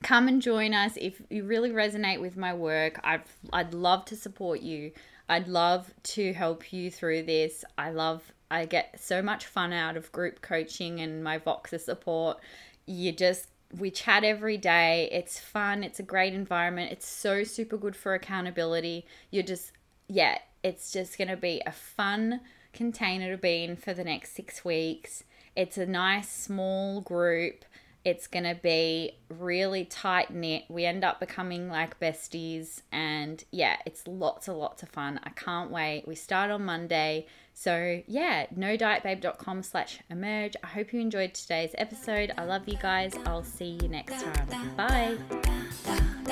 come 0.02 0.28
and 0.28 0.42
join 0.42 0.74
us 0.74 0.92
if 0.96 1.22
you 1.30 1.44
really 1.44 1.70
resonate 1.70 2.20
with 2.20 2.36
my 2.36 2.52
work 2.52 3.00
I'd, 3.04 3.22
I'd 3.52 3.72
love 3.72 4.04
to 4.06 4.16
support 4.16 4.60
you 4.60 4.92
i'd 5.28 5.48
love 5.48 5.92
to 6.02 6.32
help 6.32 6.72
you 6.72 6.90
through 6.90 7.22
this 7.22 7.64
i 7.78 7.90
love 7.90 8.32
I 8.52 8.66
get 8.66 9.00
so 9.00 9.22
much 9.22 9.46
fun 9.46 9.72
out 9.72 9.96
of 9.96 10.12
group 10.12 10.42
coaching 10.42 11.00
and 11.00 11.24
my 11.24 11.38
Voxer 11.38 11.80
support. 11.80 12.38
You 12.84 13.10
just 13.10 13.48
we 13.78 13.90
chat 13.90 14.24
every 14.24 14.58
day. 14.58 15.08
It's 15.10 15.40
fun. 15.40 15.82
It's 15.82 15.98
a 15.98 16.02
great 16.02 16.34
environment. 16.34 16.92
It's 16.92 17.08
so 17.08 17.44
super 17.44 17.78
good 17.78 17.96
for 17.96 18.12
accountability. 18.12 19.06
You're 19.30 19.42
just 19.42 19.72
yeah, 20.06 20.36
it's 20.62 20.92
just 20.92 21.16
going 21.16 21.28
to 21.28 21.36
be 21.36 21.62
a 21.64 21.72
fun 21.72 22.42
container 22.74 23.34
to 23.34 23.40
be 23.40 23.64
in 23.64 23.76
for 23.76 23.94
the 23.94 24.04
next 24.04 24.34
6 24.34 24.64
weeks. 24.64 25.24
It's 25.56 25.78
a 25.78 25.86
nice 25.86 26.30
small 26.30 27.00
group 27.00 27.64
It's 28.04 28.26
going 28.26 28.44
to 28.44 28.58
be 28.60 29.18
really 29.28 29.84
tight 29.84 30.32
knit. 30.32 30.64
We 30.68 30.84
end 30.84 31.04
up 31.04 31.20
becoming 31.20 31.68
like 31.68 32.00
besties. 32.00 32.82
And 32.90 33.44
yeah, 33.50 33.76
it's 33.86 34.06
lots 34.08 34.48
and 34.48 34.58
lots 34.58 34.82
of 34.82 34.88
fun. 34.88 35.20
I 35.22 35.30
can't 35.30 35.70
wait. 35.70 36.04
We 36.06 36.14
start 36.14 36.50
on 36.50 36.64
Monday. 36.64 37.26
So 37.54 38.02
yeah, 38.06 38.46
nodietbabe.com 38.46 39.62
slash 39.62 40.00
emerge. 40.10 40.56
I 40.62 40.66
hope 40.66 40.92
you 40.92 41.00
enjoyed 41.00 41.34
today's 41.34 41.74
episode. 41.78 42.32
I 42.36 42.44
love 42.44 42.66
you 42.66 42.76
guys. 42.76 43.12
I'll 43.26 43.44
see 43.44 43.78
you 43.80 43.88
next 43.88 44.22
time. 44.22 44.76
Bye. 44.76 45.18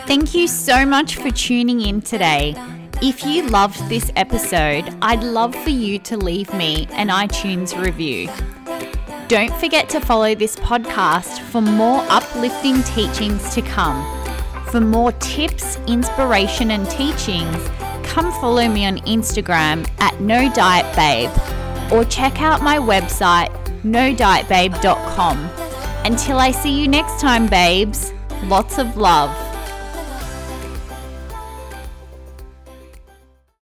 Thank 0.07 0.35
you 0.35 0.49
so 0.49 0.85
much 0.85 1.17
for 1.17 1.31
tuning 1.31 1.83
in 1.83 2.01
today. 2.01 2.55
If 3.03 3.25
you 3.25 3.49
loved 3.49 3.89
this 3.89 4.11
episode, 4.17 4.95
I'd 5.03 5.23
love 5.23 5.55
for 5.55 5.71
you 5.71 5.99
to 6.01 6.17
leave 6.17 6.53
me 6.53 6.87
an 6.91 7.09
iTunes 7.09 7.81
review. 7.81 8.29
Don't 9.31 9.55
forget 9.61 9.89
to 9.91 10.01
follow 10.01 10.35
this 10.35 10.57
podcast 10.57 11.39
for 11.53 11.61
more 11.61 12.05
uplifting 12.09 12.83
teachings 12.83 13.55
to 13.55 13.63
come. 13.63 14.05
For 14.73 14.81
more 14.81 15.13
tips, 15.13 15.77
inspiration, 15.87 16.73
and 16.73 16.91
teachings, 16.91 17.57
come 18.03 18.33
follow 18.41 18.69
me 18.69 18.85
on 18.87 18.99
Instagram 19.03 19.89
at 20.01 20.21
No 20.21 20.53
Diet 20.53 20.97
Babe 20.97 21.31
or 21.93 22.05
check 22.07 22.43
out 22.43 22.61
my 22.63 22.79
website, 22.79 23.55
nodietbabe.com. 23.85 25.39
Until 26.05 26.39
I 26.39 26.51
see 26.51 26.81
you 26.81 26.89
next 26.89 27.21
time, 27.21 27.47
babes, 27.47 28.13
lots 28.47 28.79
of 28.79 28.97
love. 28.97 29.31